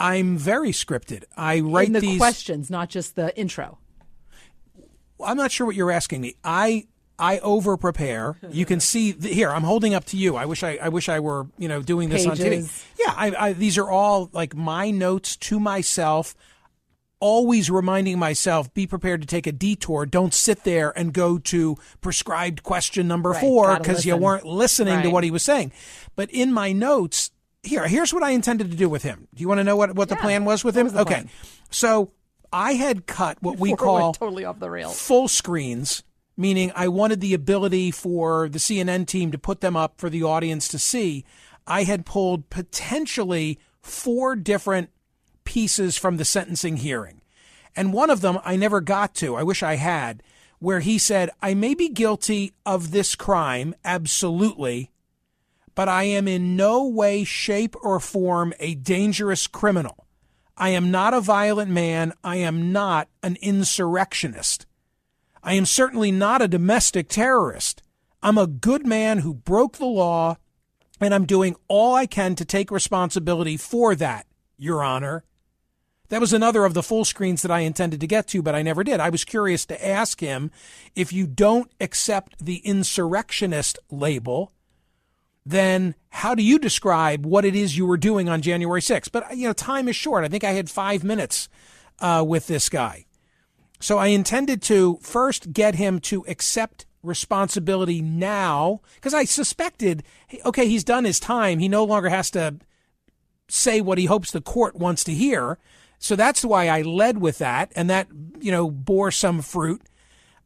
I'm 0.00 0.36
very 0.36 0.72
scripted. 0.72 1.24
I 1.36 1.60
write 1.60 1.86
in 1.86 1.92
the 1.92 2.00
these. 2.00 2.18
questions, 2.18 2.70
not 2.70 2.88
just 2.90 3.14
the 3.14 3.36
intro. 3.38 3.78
I'm 5.24 5.36
not 5.36 5.50
sure 5.50 5.66
what 5.66 5.76
you're 5.76 5.90
asking 5.90 6.20
me. 6.20 6.36
I 6.44 6.86
I 7.18 7.38
over 7.38 7.76
prepare. 7.76 8.38
You 8.50 8.66
can 8.66 8.78
see 8.80 9.12
th- 9.14 9.34
here. 9.34 9.50
I'm 9.50 9.62
holding 9.64 9.94
up 9.94 10.04
to 10.06 10.16
you. 10.16 10.36
I 10.36 10.44
wish 10.44 10.62
I 10.62 10.78
I 10.82 10.88
wish 10.90 11.08
I 11.08 11.20
were 11.20 11.46
you 11.58 11.68
know 11.68 11.80
doing 11.82 12.08
this 12.08 12.26
on 12.26 12.36
TV. 12.36 12.42
Pages. 12.50 12.84
Yeah, 12.98 13.14
I, 13.16 13.32
I, 13.38 13.52
these 13.54 13.78
are 13.78 13.88
all 13.90 14.28
like 14.32 14.54
my 14.54 14.90
notes 14.90 15.36
to 15.36 15.58
myself. 15.60 16.34
Always 17.18 17.70
reminding 17.70 18.18
myself, 18.18 18.72
be 18.74 18.86
prepared 18.86 19.22
to 19.22 19.26
take 19.26 19.46
a 19.46 19.52
detour. 19.52 20.04
Don't 20.04 20.34
sit 20.34 20.64
there 20.64 20.92
and 20.98 21.14
go 21.14 21.38
to 21.38 21.76
prescribed 22.02 22.62
question 22.62 23.08
number 23.08 23.30
Right, 23.30 23.40
four 23.40 23.78
because 23.78 24.04
you 24.04 24.18
weren't 24.18 24.44
listening 24.44 25.00
to 25.02 25.08
what 25.08 25.24
he 25.24 25.30
was 25.30 25.42
saying. 25.42 25.72
But 26.14 26.30
in 26.30 26.52
my 26.52 26.72
notes, 26.72 27.30
here, 27.62 27.88
here's 27.88 28.12
what 28.12 28.22
I 28.22 28.32
intended 28.32 28.70
to 28.70 28.76
do 28.76 28.90
with 28.90 29.02
him. 29.02 29.28
Do 29.34 29.40
you 29.40 29.48
want 29.48 29.60
to 29.60 29.64
know 29.64 29.76
what, 29.76 29.94
what 29.94 30.10
the 30.10 30.16
plan 30.16 30.44
was 30.44 30.62
with 30.62 30.76
What 30.76 30.80
him? 30.80 30.86
was 30.92 30.94
okay. 30.96 31.14
plan? 31.14 31.30
So 31.70 32.12
I 32.56 32.72
had 32.72 33.06
cut 33.06 33.36
what 33.42 33.58
we 33.58 33.70
Before 33.74 33.92
went 33.92 34.00
call 34.00 34.12
totally 34.14 34.46
off 34.46 34.58
the 34.58 34.70
rails. 34.70 34.98
full 34.98 35.28
screens, 35.28 36.02
meaning 36.38 36.72
I 36.74 36.88
wanted 36.88 37.20
the 37.20 37.34
ability 37.34 37.90
for 37.90 38.48
the 38.48 38.58
CNN 38.58 39.06
team 39.06 39.30
to 39.32 39.38
put 39.38 39.60
them 39.60 39.76
up 39.76 40.00
for 40.00 40.08
the 40.08 40.22
audience 40.22 40.66
to 40.68 40.78
see. 40.78 41.26
I 41.66 41.82
had 41.82 42.06
pulled 42.06 42.48
potentially 42.48 43.58
four 43.82 44.36
different 44.36 44.88
pieces 45.44 45.98
from 45.98 46.16
the 46.16 46.24
sentencing 46.24 46.78
hearing. 46.78 47.20
And 47.76 47.92
one 47.92 48.08
of 48.08 48.22
them 48.22 48.38
I 48.42 48.56
never 48.56 48.80
got 48.80 49.14
to. 49.16 49.36
I 49.36 49.42
wish 49.42 49.62
I 49.62 49.74
had, 49.74 50.22
where 50.58 50.80
he 50.80 50.96
said, 50.96 51.28
I 51.42 51.52
may 51.52 51.74
be 51.74 51.90
guilty 51.90 52.54
of 52.64 52.90
this 52.90 53.14
crime, 53.14 53.74
absolutely, 53.84 54.90
but 55.74 55.90
I 55.90 56.04
am 56.04 56.26
in 56.26 56.56
no 56.56 56.86
way, 56.86 57.22
shape, 57.22 57.76
or 57.82 58.00
form 58.00 58.54
a 58.58 58.76
dangerous 58.76 59.46
criminal. 59.46 60.05
I 60.56 60.70
am 60.70 60.90
not 60.90 61.12
a 61.12 61.20
violent 61.20 61.70
man. 61.70 62.14
I 62.24 62.36
am 62.36 62.72
not 62.72 63.08
an 63.22 63.36
insurrectionist. 63.42 64.66
I 65.42 65.52
am 65.52 65.66
certainly 65.66 66.10
not 66.10 66.42
a 66.42 66.48
domestic 66.48 67.08
terrorist. 67.08 67.82
I'm 68.22 68.38
a 68.38 68.46
good 68.46 68.86
man 68.86 69.18
who 69.18 69.34
broke 69.34 69.76
the 69.76 69.84
law, 69.84 70.38
and 71.00 71.14
I'm 71.14 71.26
doing 71.26 71.56
all 71.68 71.94
I 71.94 72.06
can 72.06 72.34
to 72.36 72.44
take 72.44 72.70
responsibility 72.70 73.56
for 73.56 73.94
that, 73.94 74.26
Your 74.56 74.82
Honor. 74.82 75.24
That 76.08 76.20
was 76.20 76.32
another 76.32 76.64
of 76.64 76.74
the 76.74 76.82
full 76.82 77.04
screens 77.04 77.42
that 77.42 77.50
I 77.50 77.60
intended 77.60 78.00
to 78.00 78.06
get 78.06 78.28
to, 78.28 78.42
but 78.42 78.54
I 78.54 78.62
never 78.62 78.82
did. 78.84 79.00
I 79.00 79.10
was 79.10 79.24
curious 79.24 79.66
to 79.66 79.86
ask 79.86 80.20
him 80.20 80.50
if 80.94 81.12
you 81.12 81.26
don't 81.26 81.70
accept 81.80 82.44
the 82.44 82.58
insurrectionist 82.58 83.78
label, 83.90 84.52
then 85.46 85.94
how 86.08 86.34
do 86.34 86.42
you 86.42 86.58
describe 86.58 87.24
what 87.24 87.44
it 87.44 87.54
is 87.54 87.78
you 87.78 87.86
were 87.86 87.96
doing 87.96 88.28
on 88.28 88.42
January 88.42 88.80
6th? 88.80 89.12
But, 89.12 89.36
you 89.36 89.46
know, 89.46 89.52
time 89.52 89.88
is 89.88 89.94
short. 89.94 90.24
I 90.24 90.28
think 90.28 90.42
I 90.42 90.50
had 90.50 90.68
five 90.68 91.04
minutes 91.04 91.48
uh, 92.00 92.24
with 92.26 92.48
this 92.48 92.68
guy. 92.68 93.06
So 93.78 93.98
I 93.98 94.08
intended 94.08 94.60
to 94.62 94.98
first 95.02 95.52
get 95.52 95.76
him 95.76 96.00
to 96.00 96.24
accept 96.26 96.84
responsibility 97.02 98.02
now 98.02 98.80
because 98.96 99.14
I 99.14 99.24
suspected, 99.24 100.02
okay, 100.44 100.66
he's 100.66 100.82
done 100.82 101.04
his 101.04 101.20
time. 101.20 101.60
He 101.60 101.68
no 101.68 101.84
longer 101.84 102.08
has 102.08 102.30
to 102.32 102.56
say 103.48 103.80
what 103.80 103.98
he 103.98 104.06
hopes 104.06 104.32
the 104.32 104.40
court 104.40 104.74
wants 104.74 105.04
to 105.04 105.14
hear. 105.14 105.58
So 105.98 106.16
that's 106.16 106.44
why 106.44 106.68
I 106.68 106.82
led 106.82 107.18
with 107.18 107.38
that, 107.38 107.72
and 107.74 107.88
that 107.88 108.08
you 108.38 108.52
know 108.52 108.70
bore 108.70 109.10
some 109.10 109.40
fruit. 109.40 109.80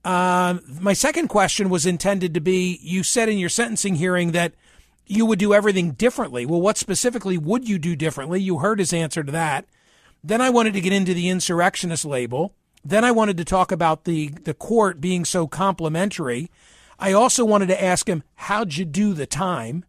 Um, 0.04 0.60
my 0.80 0.92
second 0.92 1.28
question 1.28 1.70
was 1.70 1.86
intended 1.86 2.34
to 2.34 2.40
be: 2.40 2.78
You 2.82 3.02
said 3.02 3.28
in 3.28 3.38
your 3.38 3.48
sentencing 3.48 3.96
hearing 3.96 4.30
that 4.30 4.54
you 5.10 5.26
would 5.26 5.40
do 5.40 5.52
everything 5.52 5.90
differently. 5.90 6.46
Well, 6.46 6.60
what 6.60 6.78
specifically 6.78 7.36
would 7.36 7.68
you 7.68 7.78
do 7.80 7.96
differently? 7.96 8.40
You 8.40 8.58
heard 8.58 8.78
his 8.78 8.92
answer 8.92 9.24
to 9.24 9.32
that. 9.32 9.66
Then 10.22 10.40
I 10.40 10.50
wanted 10.50 10.72
to 10.74 10.80
get 10.80 10.92
into 10.92 11.14
the 11.14 11.28
insurrectionist 11.28 12.04
label. 12.04 12.54
Then 12.84 13.04
I 13.04 13.10
wanted 13.10 13.36
to 13.38 13.44
talk 13.44 13.72
about 13.72 14.04
the 14.04 14.28
the 14.28 14.54
court 14.54 15.00
being 15.00 15.24
so 15.24 15.48
complimentary. 15.48 16.48
I 16.98 17.12
also 17.12 17.44
wanted 17.44 17.66
to 17.66 17.82
ask 17.82 18.08
him, 18.08 18.22
"How'd 18.36 18.76
you 18.76 18.84
do 18.84 19.12
the 19.12 19.26
time?" 19.26 19.84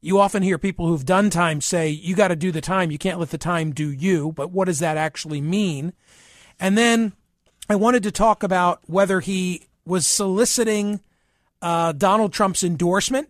You 0.00 0.18
often 0.18 0.42
hear 0.42 0.58
people 0.58 0.86
who've 0.88 1.06
done 1.06 1.30
time 1.30 1.60
say, 1.60 1.88
you 1.88 2.16
got 2.16 2.28
to 2.28 2.36
do 2.36 2.50
the 2.50 2.60
time. 2.60 2.90
You 2.90 2.98
can't 2.98 3.20
let 3.20 3.30
the 3.30 3.38
time 3.38 3.70
do 3.70 3.88
you. 3.88 4.32
But 4.32 4.50
what 4.50 4.64
does 4.64 4.80
that 4.80 4.96
actually 4.96 5.40
mean? 5.40 5.92
And 6.58 6.76
then 6.76 7.12
I 7.68 7.76
wanted 7.76 8.02
to 8.02 8.10
talk 8.10 8.42
about 8.42 8.80
whether 8.86 9.20
he 9.20 9.68
was 9.86 10.04
soliciting 10.04 11.02
uh, 11.60 11.92
Donald 11.92 12.32
Trump's 12.32 12.64
endorsement 12.64 13.28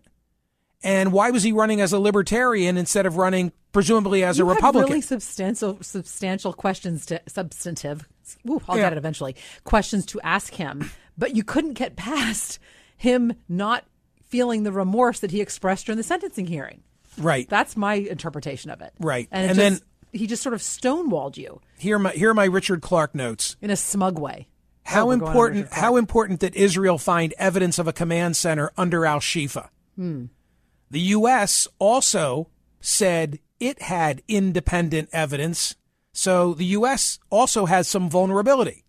and 0.83 1.11
why 1.11 1.31
was 1.31 1.43
he 1.43 1.51
running 1.51 1.81
as 1.81 1.93
a 1.93 1.99
libertarian 1.99 2.77
instead 2.77 3.05
of 3.05 3.17
running 3.17 3.51
presumably 3.71 4.23
as 4.23 4.37
you 4.37 4.49
a 4.49 4.53
Republican? 4.53 4.89
really 4.89 5.01
substantial, 5.01 5.77
substantial 5.81 6.53
questions 6.53 7.05
to 7.07 7.21
substantive. 7.27 8.07
Ooh, 8.49 8.61
I'll 8.67 8.77
Yeah. 8.77 8.83
get 8.83 8.93
it 8.93 8.97
eventually. 8.97 9.35
Questions 9.63 10.05
to 10.07 10.21
ask 10.21 10.53
him, 10.53 10.91
but 11.17 11.35
you 11.35 11.43
couldn't 11.43 11.73
get 11.73 11.95
past 11.95 12.59
him 12.97 13.33
not 13.49 13.85
feeling 14.27 14.63
the 14.63 14.71
remorse 14.71 15.19
that 15.19 15.31
he 15.31 15.41
expressed 15.41 15.85
during 15.85 15.97
the 15.97 16.03
sentencing 16.03 16.47
hearing. 16.47 16.81
right. 17.17 17.47
That's 17.49 17.77
my 17.77 17.93
interpretation 17.95 18.71
of 18.71 18.81
it. 18.81 18.91
Right. 18.99 19.27
and, 19.31 19.45
it 19.45 19.49
And 19.49 19.57
just, 19.59 19.81
then- 19.81 20.19
he 20.19 20.27
just 20.27 20.41
sort 20.43 20.53
of 20.55 20.61
stonewalled 20.61 21.37
you 21.37 21.59
Here 21.77 21.95
are 21.95 21.99
my, 21.99 22.11
here 22.11 22.29
are 22.29 22.33
my 22.33 22.45
Richard 22.45 22.81
Clarke 22.81 23.13
notes. 23.15 23.55
in 23.61 23.69
a 23.69 23.75
smug 23.75 24.17
way. 24.19 24.47
How 24.85 25.03
Oh, 25.03 25.05
we're 25.07 25.17
going 25.17 25.21
on 25.23 25.27
important 25.35 25.73
how 25.73 25.95
important 25.95 26.39
that 26.41 26.55
Israel 26.55 26.97
find 26.97 27.33
evidence 27.37 27.79
of 27.79 27.87
a 27.87 27.93
command 27.93 28.35
center 28.35 28.71
under 28.77 29.05
Al 29.05 29.19
Shifa. 29.19 29.69
Hmm. 29.95 30.25
The 30.93 31.15
US 31.17 31.67
also 31.79 32.49
said 32.79 33.39
it 33.59 33.81
had 33.81 34.21
independent 34.27 35.09
evidence, 35.11 35.75
so 36.11 36.53
the 36.53 36.77
US 36.77 37.17
also 37.31 37.65
has 37.65 37.87
some 37.87 38.11
vulnerability. 38.11 38.85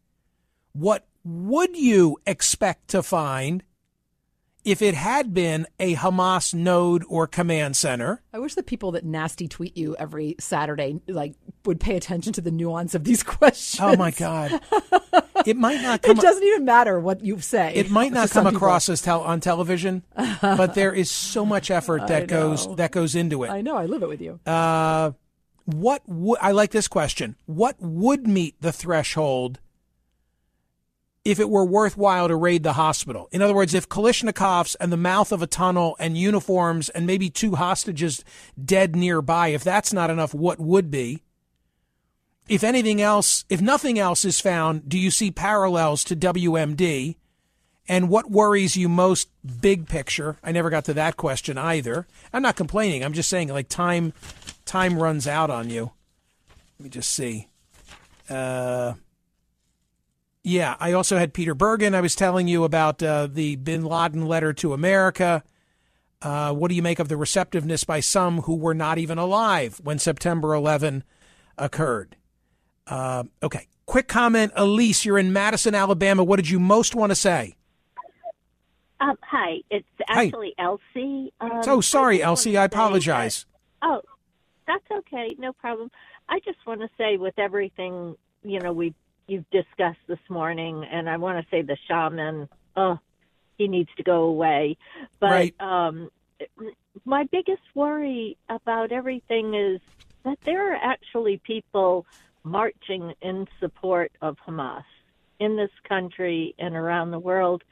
What 0.74 1.06
would 1.24 1.74
you 1.74 2.18
expect 2.26 2.88
to 2.88 3.02
find 3.02 3.62
if 4.64 4.80
it 4.82 4.94
had 4.94 5.34
been 5.34 5.66
a 5.78 5.94
Hamas 5.94 6.54
node 6.54 7.04
or 7.08 7.26
command 7.26 7.76
center? 7.76 8.22
I 8.32 8.38
wish 8.38 8.54
the 8.54 8.62
people 8.62 8.92
that 8.92 9.04
nasty 9.04 9.46
tweet 9.48 9.76
you 9.76 9.94
every 9.96 10.36
Saturday 10.40 11.00
like 11.08 11.34
would 11.64 11.80
pay 11.80 11.96
attention 11.96 12.32
to 12.34 12.40
the 12.40 12.50
nuance 12.50 12.94
of 12.94 13.04
these 13.04 13.22
questions. 13.22 13.80
Oh 13.80 13.96
my 13.96 14.10
god. 14.10 14.60
It 15.46 15.56
might 15.56 15.80
not 15.82 16.00
It 16.04 16.06
come 16.06 16.16
doesn't 16.16 16.42
even 16.42 16.64
matter 16.64 16.98
what 17.00 17.24
you 17.24 17.40
say. 17.40 17.74
It 17.74 17.90
might 17.90 18.12
not 18.14 18.30
come 18.30 18.44
people. 18.44 18.56
across 18.56 18.88
as 18.88 19.00
tel- 19.02 19.22
on 19.22 19.40
television, 19.40 20.02
but 20.40 20.74
there 20.74 20.92
is 20.92 21.10
so 21.10 21.44
much 21.44 21.70
effort 21.70 22.06
that 22.08 22.26
goes 22.28 22.74
that 22.76 22.90
goes 22.92 23.14
into 23.14 23.44
it. 23.44 23.50
I 23.50 23.60
know. 23.60 23.76
I 23.76 23.86
live 23.86 24.02
it 24.02 24.08
with 24.08 24.20
you. 24.20 24.40
Uh, 24.46 25.12
what 25.66 26.02
would 26.06 26.38
I 26.42 26.52
like 26.52 26.70
this 26.72 26.88
question? 26.88 27.36
What 27.46 27.76
would 27.80 28.26
meet 28.26 28.60
the 28.60 28.72
threshold 28.72 29.60
if 31.24 31.40
it 31.40 31.48
were 31.48 31.64
worthwhile 31.64 32.28
to 32.28 32.36
raid 32.36 32.62
the 32.62 32.74
hospital? 32.74 33.28
In 33.32 33.42
other 33.42 33.54
words, 33.54 33.74
if 33.74 33.88
Kalashnikovs 33.88 34.76
and 34.80 34.92
the 34.92 34.96
mouth 34.96 35.32
of 35.32 35.42
a 35.42 35.46
tunnel 35.46 35.96
and 35.98 36.18
uniforms 36.18 36.88
and 36.90 37.06
maybe 37.06 37.30
two 37.30 37.54
hostages 37.54 38.24
dead 38.62 38.94
nearby, 38.94 39.48
if 39.48 39.64
that's 39.64 39.92
not 39.92 40.10
enough, 40.10 40.34
what 40.34 40.60
would 40.60 40.90
be? 40.90 41.22
If 42.48 42.62
anything 42.62 43.00
else, 43.00 43.44
if 43.48 43.62
nothing 43.62 43.98
else 43.98 44.24
is 44.24 44.40
found, 44.40 44.88
do 44.88 44.98
you 44.98 45.10
see 45.10 45.30
parallels 45.30 46.04
to 46.04 46.16
WMD? 46.16 47.16
And 47.88 48.08
what 48.08 48.30
worries 48.30 48.76
you 48.76 48.88
most 48.88 49.28
big 49.60 49.88
picture? 49.88 50.38
I 50.42 50.52
never 50.52 50.70
got 50.70 50.84
to 50.86 50.94
that 50.94 51.16
question 51.16 51.58
either. 51.58 52.06
I'm 52.32 52.42
not 52.42 52.56
complaining. 52.56 53.04
I'm 53.04 53.12
just 53.12 53.28
saying 53.28 53.48
like 53.48 53.68
time 53.68 54.12
time 54.64 54.98
runs 54.98 55.26
out 55.26 55.50
on 55.50 55.68
you. 55.68 55.92
Let 56.78 56.84
me 56.84 56.90
just 56.90 57.12
see. 57.12 57.48
Uh 58.28 58.94
yeah, 60.44 60.76
I 60.78 60.92
also 60.92 61.16
had 61.16 61.32
Peter 61.32 61.54
Bergen. 61.54 61.94
I 61.94 62.02
was 62.02 62.14
telling 62.14 62.46
you 62.48 62.64
about 62.64 63.02
uh, 63.02 63.26
the 63.26 63.56
Bin 63.56 63.82
Laden 63.82 64.26
letter 64.26 64.52
to 64.52 64.74
America. 64.74 65.42
Uh, 66.20 66.52
what 66.52 66.68
do 66.68 66.74
you 66.74 66.82
make 66.82 66.98
of 66.98 67.08
the 67.08 67.16
receptiveness 67.16 67.84
by 67.84 68.00
some 68.00 68.42
who 68.42 68.54
were 68.54 68.74
not 68.74 68.98
even 68.98 69.16
alive 69.16 69.80
when 69.82 69.98
September 69.98 70.54
11 70.54 71.02
occurred? 71.56 72.16
Uh, 72.86 73.24
okay. 73.42 73.66
Quick 73.86 74.06
comment, 74.06 74.52
Elise. 74.54 75.06
You're 75.06 75.18
in 75.18 75.32
Madison, 75.32 75.74
Alabama. 75.74 76.22
What 76.22 76.36
did 76.36 76.50
you 76.50 76.60
most 76.60 76.94
want 76.94 77.10
to 77.10 77.16
say? 77.16 77.56
Um, 79.00 79.16
hi, 79.22 79.58
it's 79.70 79.86
actually 80.08 80.54
hi. 80.58 80.64
Elsie. 80.64 81.32
Um, 81.40 81.50
oh, 81.66 81.80
sorry, 81.80 82.22
I 82.22 82.26
Elsie. 82.26 82.56
I 82.56 82.64
apologize. 82.64 83.44
That, 83.82 83.88
oh, 83.88 84.00
that's 84.66 84.84
okay. 84.90 85.34
No 85.38 85.52
problem. 85.52 85.90
I 86.28 86.38
just 86.40 86.58
want 86.66 86.80
to 86.80 86.88
say, 86.96 87.16
with 87.18 87.38
everything 87.38 88.16
you 88.44 88.60
know, 88.60 88.72
we 88.72 88.94
you've 89.26 89.48
discussed 89.50 90.00
this 90.06 90.18
morning, 90.28 90.84
and 90.84 91.08
I 91.08 91.16
want 91.16 91.44
to 91.44 91.50
say 91.50 91.62
the 91.62 91.76
shaman. 91.88 92.48
Oh, 92.76 92.98
he 93.56 93.68
needs 93.68 93.90
to 93.96 94.02
go 94.02 94.24
away. 94.24 94.76
But 95.20 95.30
right. 95.30 95.60
um, 95.60 96.10
my 97.04 97.24
biggest 97.24 97.62
worry 97.74 98.36
about 98.48 98.92
everything 98.92 99.54
is 99.54 99.80
that 100.24 100.38
there 100.44 100.72
are 100.72 100.76
actually 100.76 101.38
people 101.38 102.06
marching 102.42 103.14
in 103.22 103.46
support 103.60 104.12
of 104.20 104.36
Hamas 104.46 104.84
in 105.38 105.56
this 105.56 105.70
country 105.88 106.54
and 106.58 106.74
around 106.74 107.10
the 107.10 107.18
world. 107.18 107.62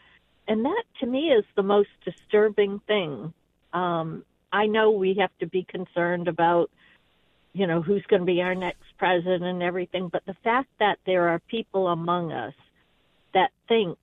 And 0.48 0.64
that 0.64 0.84
to 1.00 1.06
me 1.06 1.30
is 1.30 1.44
the 1.54 1.62
most 1.62 1.90
disturbing 2.04 2.80
thing. 2.86 3.32
Um, 3.72 4.24
I 4.52 4.66
know 4.66 4.90
we 4.90 5.14
have 5.14 5.30
to 5.40 5.46
be 5.46 5.64
concerned 5.64 6.28
about, 6.28 6.70
you 7.52 7.66
know, 7.66 7.82
who's 7.82 8.04
going 8.08 8.20
to 8.20 8.26
be 8.26 8.40
our 8.40 8.54
next 8.54 8.82
president 8.98 9.44
and 9.44 9.62
everything, 9.62 10.08
but 10.08 10.24
the 10.26 10.36
fact 10.44 10.68
that 10.78 10.98
there 11.06 11.28
are 11.28 11.38
people 11.38 11.88
among 11.88 12.32
us 12.32 12.54
that 13.34 13.50
think 13.68 13.98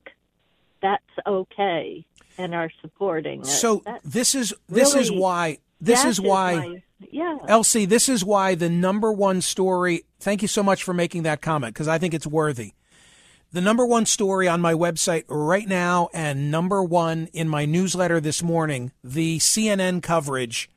that's 0.80 1.02
okay 1.26 2.04
and 2.38 2.54
are 2.54 2.70
supporting 2.80 3.40
it. 3.40 3.46
So 3.46 3.82
this 4.04 4.34
is 4.34 4.54
this 4.68 4.94
really, 4.94 5.00
is 5.02 5.12
why 5.12 5.58
this 5.80 6.04
is 6.04 6.20
why 6.20 6.52
is 6.52 6.58
my, 6.58 6.82
yeah. 7.10 7.38
Elsie, 7.48 7.86
this 7.86 8.08
is 8.08 8.24
why 8.24 8.54
the 8.54 8.68
number 8.68 9.12
one 9.12 9.40
story. 9.40 10.04
Thank 10.20 10.42
you 10.42 10.48
so 10.48 10.62
much 10.62 10.82
for 10.82 10.94
making 10.94 11.24
that 11.24 11.40
comment 11.40 11.74
because 11.74 11.88
I 11.88 11.98
think 11.98 12.14
it's 12.14 12.26
worthy. 12.26 12.74
The 13.52 13.60
number 13.60 13.84
one 13.84 14.06
story 14.06 14.46
on 14.46 14.60
my 14.60 14.74
website 14.74 15.24
right 15.26 15.66
now, 15.66 16.08
and 16.14 16.52
number 16.52 16.84
one 16.84 17.28
in 17.32 17.48
my 17.48 17.64
newsletter 17.64 18.20
this 18.20 18.44
morning, 18.44 18.92
the 19.02 19.38
CNN 19.38 20.04
coverage 20.04 20.70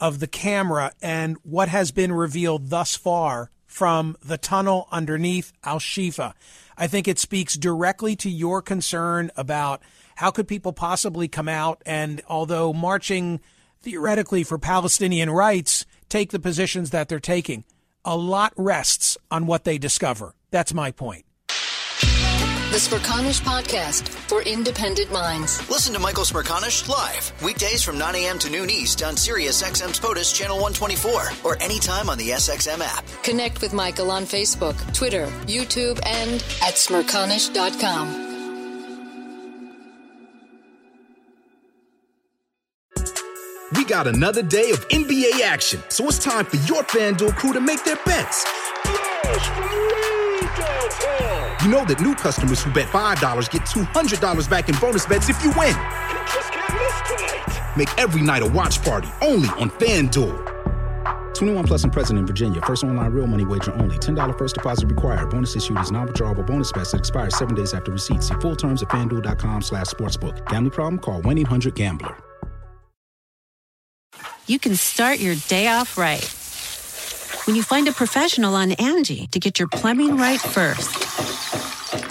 of 0.00 0.20
the 0.20 0.26
camera 0.26 0.92
and 1.00 1.36
what 1.42 1.68
has 1.68 1.92
been 1.92 2.12
revealed 2.12 2.70
thus 2.70 2.96
far 2.96 3.50
from 3.66 4.16
the 4.24 4.38
tunnel 4.38 4.88
underneath 4.92 5.52
Al 5.64 5.78
Shifa. 5.78 6.34
I 6.76 6.86
think 6.86 7.08
it 7.08 7.18
speaks 7.18 7.54
directly 7.56 8.14
to 8.16 8.30
your 8.30 8.62
concern 8.62 9.30
about 9.36 9.82
how 10.16 10.30
could 10.30 10.46
people 10.46 10.72
possibly 10.72 11.28
come 11.28 11.48
out 11.48 11.82
and, 11.84 12.22
although 12.28 12.72
marching 12.72 13.40
theoretically 13.82 14.44
for 14.44 14.58
Palestinian 14.58 15.30
rights, 15.30 15.84
take 16.08 16.30
the 16.30 16.38
positions 16.38 16.90
that 16.90 17.08
they're 17.08 17.20
taking. 17.20 17.64
A 18.04 18.16
lot 18.16 18.52
rests 18.56 19.16
on 19.30 19.46
what 19.46 19.64
they 19.64 19.78
discover. 19.78 20.34
That's 20.50 20.74
my 20.74 20.90
point. 20.90 21.24
The 22.74 22.80
Smerconish 22.80 23.40
Podcast 23.40 24.08
for 24.08 24.42
independent 24.42 25.12
minds. 25.12 25.70
Listen 25.70 25.94
to 25.94 26.00
Michael 26.00 26.24
Smerconish 26.24 26.88
live 26.88 27.32
weekdays 27.40 27.84
from 27.84 27.96
9 27.98 28.16
a.m. 28.16 28.36
to 28.40 28.50
noon 28.50 28.68
East 28.68 29.00
on 29.04 29.16
Sirius 29.16 29.62
XM's 29.62 30.00
POTUS 30.00 30.34
Channel 30.34 30.56
124 30.56 31.22
or 31.44 31.62
anytime 31.62 32.10
on 32.10 32.18
the 32.18 32.30
SXM 32.30 32.80
app. 32.80 33.04
Connect 33.22 33.60
with 33.60 33.72
Michael 33.74 34.10
on 34.10 34.24
Facebook, 34.24 34.74
Twitter, 34.92 35.26
YouTube, 35.46 36.00
and 36.04 36.42
at 36.62 36.74
smerconish.com. 36.74 38.22
We 43.76 43.84
got 43.84 44.08
another 44.08 44.42
day 44.42 44.72
of 44.72 44.88
NBA 44.88 45.42
action, 45.42 45.80
so 45.90 46.08
it's 46.08 46.18
time 46.18 46.44
for 46.44 46.56
your 46.56 46.82
FanDuel 46.82 47.36
crew 47.36 47.52
to 47.52 47.60
make 47.60 47.84
their 47.84 47.98
bets. 48.04 48.44
You 51.64 51.70
know 51.70 51.84
that 51.86 51.98
new 51.98 52.14
customers 52.14 52.62
who 52.62 52.70
bet 52.72 52.88
$5 52.88 53.50
get 53.50 53.62
$200 53.62 54.50
back 54.50 54.68
in 54.68 54.76
bonus 54.76 55.06
bets 55.06 55.30
if 55.30 55.42
you 55.42 55.48
win. 55.56 55.74
Make 57.74 57.88
every 57.98 58.20
night 58.20 58.42
a 58.42 58.46
watch 58.46 58.82
party 58.82 59.08
only 59.22 59.48
on 59.56 59.70
FanDuel. 59.70 61.34
21 61.34 61.64
plus 61.64 61.84
and 61.84 61.90
present 61.90 62.18
in 62.18 62.26
Virginia. 62.26 62.60
First 62.66 62.84
online 62.84 63.12
real 63.12 63.26
money 63.26 63.46
wager 63.46 63.72
only. 63.76 63.96
$10 63.96 64.36
first 64.36 64.56
deposit 64.56 64.88
required. 64.88 65.30
Bonus 65.30 65.56
issued 65.56 65.78
is 65.78 65.90
non-withdrawable 65.90 66.46
bonus 66.46 66.70
bets 66.70 66.92
that 66.92 66.98
expires 66.98 67.34
seven 67.34 67.54
days 67.54 67.72
after 67.72 67.90
receipt. 67.90 68.22
See 68.22 68.34
full 68.34 68.56
terms 68.56 68.82
at 68.82 68.90
fanduel.com 68.90 69.62
slash 69.62 69.86
sportsbook. 69.86 70.46
Gambling 70.50 70.70
problem? 70.70 70.98
Call 70.98 71.22
1-800-GAMBLER. 71.22 72.14
You 74.48 74.58
can 74.58 74.76
start 74.76 75.18
your 75.18 75.36
day 75.48 75.68
off 75.68 75.96
right. 75.96 76.30
When 77.46 77.56
you 77.56 77.62
find 77.62 77.88
a 77.88 77.92
professional 77.92 78.54
on 78.54 78.72
Angie 78.72 79.28
to 79.28 79.40
get 79.40 79.58
your 79.58 79.68
plumbing 79.68 80.18
right 80.18 80.40
first. 80.40 81.43